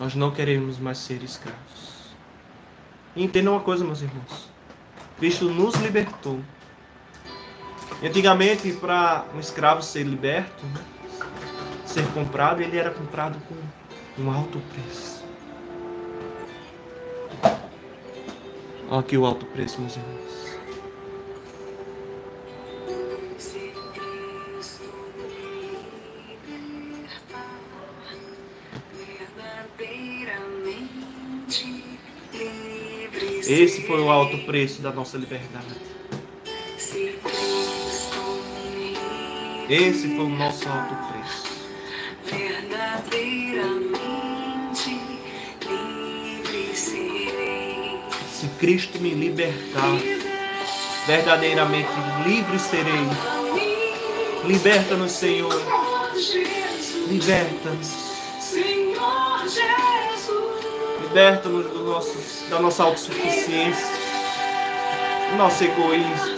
Nós 0.00 0.16
não 0.16 0.32
queremos 0.32 0.76
mais 0.80 0.98
ser 0.98 1.22
escravos. 1.22 2.16
E 3.14 3.22
entendam 3.22 3.52
uma 3.52 3.62
coisa, 3.62 3.84
meus 3.84 4.02
irmãos. 4.02 4.50
Cristo 5.18 5.44
nos 5.44 5.76
libertou. 5.76 6.40
Antigamente, 8.02 8.72
para 8.72 9.24
um 9.34 9.40
escravo 9.40 9.82
ser 9.82 10.04
liberto, 10.04 10.64
né, 10.66 10.84
ser 11.84 12.06
comprado, 12.12 12.60
ele 12.60 12.76
era 12.76 12.90
comprado 12.90 13.38
com 13.48 14.22
um 14.22 14.30
alto 14.30 14.60
preço. 14.72 15.24
Olha 18.88 19.00
aqui 19.00 19.16
o 19.16 19.26
alto 19.26 19.46
preço, 19.46 19.80
meus 19.80 19.96
irmãos. 19.96 20.26
Esse 33.48 33.86
foi 33.86 34.00
o 34.00 34.10
alto 34.10 34.38
preço 34.44 34.82
da 34.82 34.92
nossa 34.92 35.16
liberdade. 35.16 35.66
Esse 39.68 40.14
foi 40.14 40.24
o 40.24 40.28
nosso 40.28 40.68
alto 40.68 40.94
preço. 41.10 41.42
verdadeiramente 42.24 45.00
livre 45.68 46.76
serei. 46.76 47.98
Se 48.30 48.46
Cristo 48.60 49.00
me 49.00 49.10
libertar, 49.10 49.98
verdadeiramente 51.08 51.88
livre 52.24 52.56
serei. 52.60 53.08
Liberta-nos, 54.44 55.10
Senhor. 55.10 55.52
Liberta-nos. 57.08 57.88
Senhor 58.40 59.40
Jesus, 59.48 60.64
Liberta-nos 61.02 62.44
da 62.48 62.60
nossa 62.60 62.84
autossuficiência, 62.84 63.88
do 65.32 65.36
nosso 65.36 65.64
egoísmo, 65.64 66.35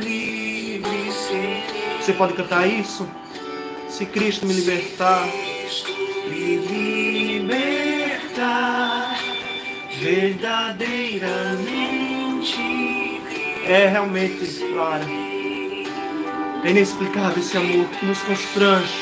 livre 0.00 1.12
serei. 1.12 1.62
Você 2.00 2.12
pode 2.14 2.32
cantar 2.34 2.66
isso? 2.66 3.06
Se 3.88 4.04
Cristo 4.06 4.46
me 4.46 4.54
libertar, 4.54 5.28
Cristo 5.28 5.92
me 6.28 6.56
libertar, 7.38 9.16
verdadeiramente 10.00 12.05
é 13.64 13.88
realmente, 13.88 14.46
Clara, 14.72 15.04
é 16.64 16.70
inexplicável 16.70 17.38
esse 17.38 17.56
amor 17.56 17.86
que 17.88 18.06
nos 18.06 18.22
constrange. 18.22 18.94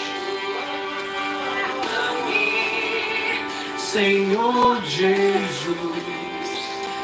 Senhor 3.79 4.83
Jesus, 4.85 5.77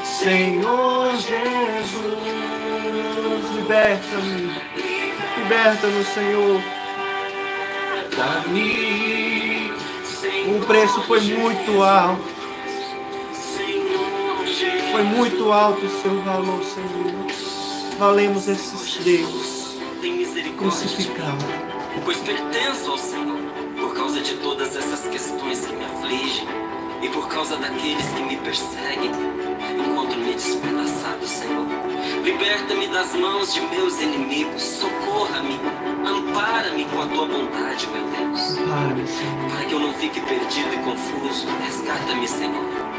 Senhor 0.05 1.13
Jesus, 1.17 2.41
Liberta-me, 3.71 4.53
liberta-nos, 5.39 6.07
Senhor. 6.09 6.61
O 10.49 10.67
preço 10.67 11.03
foi 11.03 11.21
muito 11.21 11.83
alto, 11.83 12.25
foi 14.91 15.03
muito 15.05 15.53
alto 15.53 15.87
o 15.87 16.03
seu 16.03 16.21
valor, 16.23 16.63
Senhor. 16.65 17.99
Valemos 17.99 18.49
esses 18.49 18.97
Deus 19.05 19.79
crucificado. 20.57 21.45
pois 22.05 22.19
pertenço 22.19 22.91
ao 22.91 22.99
Senhor. 22.99 23.39
Por 23.79 23.95
causa 23.95 24.21
de 24.21 24.35
todas 24.35 24.77
essas 24.77 25.09
questões 25.09 25.65
que 25.65 25.75
me 25.75 25.85
afligem 25.85 26.47
e 27.03 27.09
por 27.09 27.29
causa 27.29 27.57
daqueles 27.57 28.07
que 28.07 28.23
me 28.23 28.37
perseguem, 28.37 29.11
encontro-me 29.79 30.35
despedaçado, 30.35 31.27
Senhor. 31.27 31.67
Liberta-me 32.23 32.89
das 32.89 33.15
mãos 33.15 33.55
de 33.55 33.61
meus 33.63 34.01
inimigos, 34.01 34.63
socorra-me. 34.63 35.59
Ampara-me 36.07 36.85
com 36.87 37.03
a 37.03 37.07
tua 37.07 37.27
bondade, 37.27 37.87
meu 37.89 38.05
Deus. 38.05 38.57
Para 39.51 39.65
que 39.65 39.73
eu 39.73 39.81
não 39.81 39.95
fique 39.95 40.21
perdido 40.21 40.75
e 40.75 40.79
confuso, 40.79 41.47
resgata-me, 41.65 42.29
Senhor. 42.29 42.90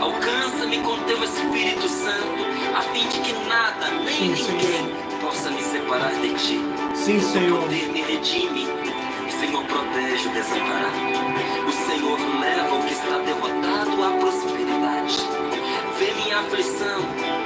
Alcança-me 0.00 0.78
com 0.78 0.96
teu 1.00 1.22
Espírito 1.24 1.88
Santo, 1.88 2.46
a 2.76 2.80
fim 2.82 3.08
de 3.08 3.20
que 3.20 3.32
nada, 3.48 3.90
nem 4.04 4.34
Sim, 4.36 4.52
ninguém 4.52 4.94
possa 5.20 5.50
me 5.50 5.62
separar 5.62 6.12
de 6.14 6.30
ti. 6.34 6.60
Sim, 6.94 7.16
O 7.16 7.20
teu 7.20 7.28
Senhor. 7.30 7.60
poder 7.62 7.88
me 7.88 8.02
redime. 8.02 8.66
O 9.26 9.40
Senhor 9.40 9.64
protege 9.64 10.28
o 10.28 10.32
desamparado. 10.32 10.96
O 11.66 11.72
Senhor 11.72 12.18
leva 12.40 12.74
o 12.74 12.82
que 12.84 12.92
está 12.92 13.18
derrotado 13.18 14.04
à 14.04 14.10
prosperidade. 14.18 15.16
Vê 15.98 16.12
minha 16.22 16.38
aflição 16.40 17.00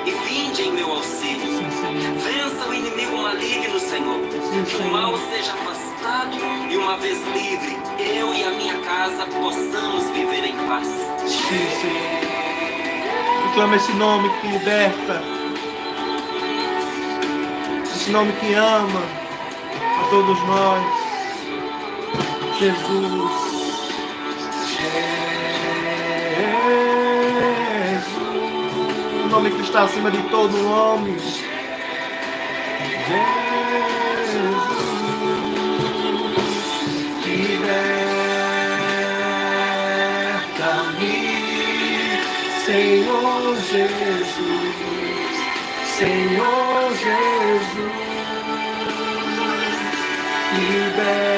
e 0.05 0.11
vinde 0.29 0.63
em 0.63 0.73
meu 0.73 0.91
auxílio. 0.93 1.57
Sim, 1.59 1.71
Senhor. 1.71 2.15
Vença 2.19 2.69
o 2.69 2.75
inimigo 2.75 3.17
maligno, 3.19 3.79
Senhor. 3.79 4.21
Sim, 4.51 4.65
Que 4.65 4.83
o 4.83 4.91
mal 4.93 5.17
Senhor. 5.17 5.31
seja 5.33 5.53
afastado 5.53 6.37
e 6.69 6.77
uma 6.77 6.97
vez 6.97 7.19
livre, 7.29 7.77
eu 7.99 8.35
e 8.35 8.43
a 8.45 8.51
minha 8.51 8.79
casa 8.81 9.27
possamos 9.27 10.09
viver 10.11 10.45
em 10.45 10.57
paz. 10.67 10.87
Sim, 11.27 11.81
Senhor. 11.81 12.40
Proclama 13.51 13.75
esse 13.75 13.93
nome 13.95 14.31
que 14.41 14.47
liberta. 14.47 15.21
Esse 17.83 18.11
nome 18.13 18.33
que 18.35 18.55
ama 18.55 19.03
a 19.99 20.05
todos 20.09 20.41
nós. 20.47 20.85
Jesus. 22.61 23.33
Jesus. 27.91 28.07
O 29.25 29.29
nome 29.31 29.51
que 29.51 29.63
está 29.63 29.83
acima 29.83 30.13
de 30.13 30.23
todo 30.31 30.57
nome. 30.57 31.19
Jesus. 33.09 33.40
Jesus. 43.71 44.37
Senhor 45.99 46.91
Jesus. 47.03 47.93
Liberta-me, 50.57 51.29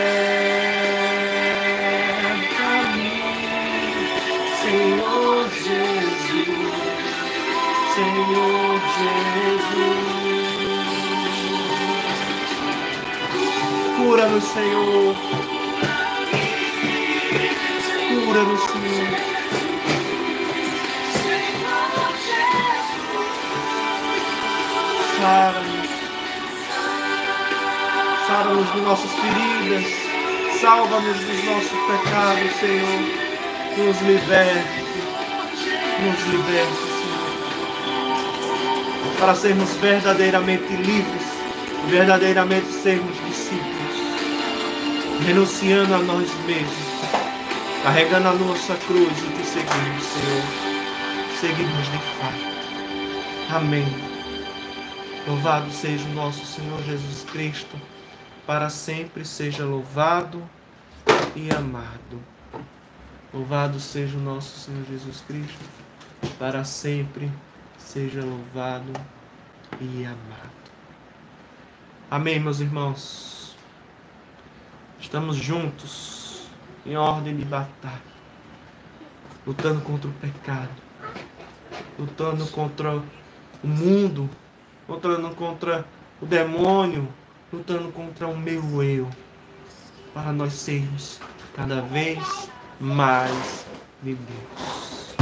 Senhor 4.63 5.49
Jesus. 5.51 6.75
Senhor 7.95 8.81
Jesus. 8.97 10.09
Cura-nos, 13.97 14.45
Senhor. 14.45 15.15
Cura-nos, 18.25 18.63
Sara-nos. 25.23 25.89
Sara-nos 28.27 28.73
de 28.73 28.81
nossas 28.81 29.11
feridas. 29.13 29.85
Salva-nos 30.61 31.17
dos 31.17 31.45
nossos 31.45 31.71
pecados, 31.71 32.51
Senhor. 32.59 33.01
Nos 33.79 34.03
liberte. 34.03 34.83
Nos 36.03 36.21
liberte, 36.27 36.83
Senhor. 36.99 37.31
Para 39.21 39.35
sermos 39.37 39.71
verdadeiramente 39.77 40.73
livres. 40.73 41.23
Verdadeiramente 41.89 42.73
sermos 42.73 43.17
discípulos. 43.25 43.97
Renunciando 45.25 45.95
a 45.95 45.99
nós 45.99 46.29
mesmos. 46.47 46.93
Carregando 47.85 48.29
a 48.29 48.33
nossa 48.33 48.75
cruz 48.89 49.13
e 49.19 49.29
te 49.39 49.47
seguimos, 49.47 50.03
Senhor. 50.03 50.43
Seguimos 51.41 51.93
de 51.93 51.99
fato. 52.19 52.43
Amém. 53.55 54.12
Louvado 55.25 55.71
seja 55.71 56.05
o 56.09 56.15
nosso 56.15 56.45
Senhor 56.45 56.83
Jesus 56.83 57.23
Cristo, 57.31 57.81
para 58.45 58.69
sempre 58.69 59.25
seja 59.25 59.65
louvado 59.65 60.43
e 61.37 61.49
amado. 61.55 62.21
Louvado 63.33 63.79
seja 63.79 64.19
o 64.19 64.21
nosso 64.21 64.59
Senhor 64.59 64.85
Jesus 64.85 65.23
Cristo, 65.29 65.65
para 66.41 66.65
sempre 66.65 67.31
seja 67.79 68.21
louvado 68.21 68.93
e 69.81 70.05
amado. 70.05 70.51
Amém, 72.11 72.41
meus 72.41 72.59
irmãos. 72.59 73.57
Estamos 74.99 75.37
juntos 75.37 76.47
em 76.85 76.97
ordem 76.97 77.37
de 77.37 77.45
batalha, 77.45 78.03
lutando 79.47 79.83
contra 79.83 80.11
o 80.11 80.13
pecado, 80.15 80.83
lutando 81.97 82.45
contra 82.49 82.97
o 83.63 83.69
mundo, 83.69 84.29
lutando 84.93 85.35
contra 85.35 85.87
o 86.21 86.27
demônio, 86.27 87.09
lutando 87.51 87.91
contra 87.93 88.29
o 88.29 88.37
meu 88.37 88.83
eu, 88.83 89.09
para 90.13 90.33
nós 90.33 90.53
sermos 90.53 91.19
cada 91.57 91.81
vez 91.81 92.51
mais 92.79 93.65
de 94.03 94.15
Deus. 94.15 95.15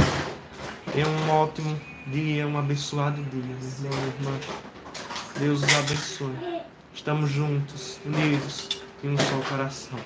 Tenha 0.91 1.07
um 1.07 1.29
ótimo 1.31 1.79
dia, 2.07 2.45
um 2.45 2.57
abençoado 2.57 3.23
dia, 3.23 3.41
meu 3.79 3.91
irmão, 3.91 4.33
irmã. 4.33 4.39
Deus 5.39 5.63
os 5.63 5.75
abençoe. 5.75 6.61
Estamos 6.93 7.29
juntos, 7.29 7.97
unidos 8.05 8.81
em 9.01 9.09
um 9.09 9.17
só 9.17 9.49
coração. 9.49 9.97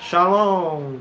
Shalom! 0.00 0.98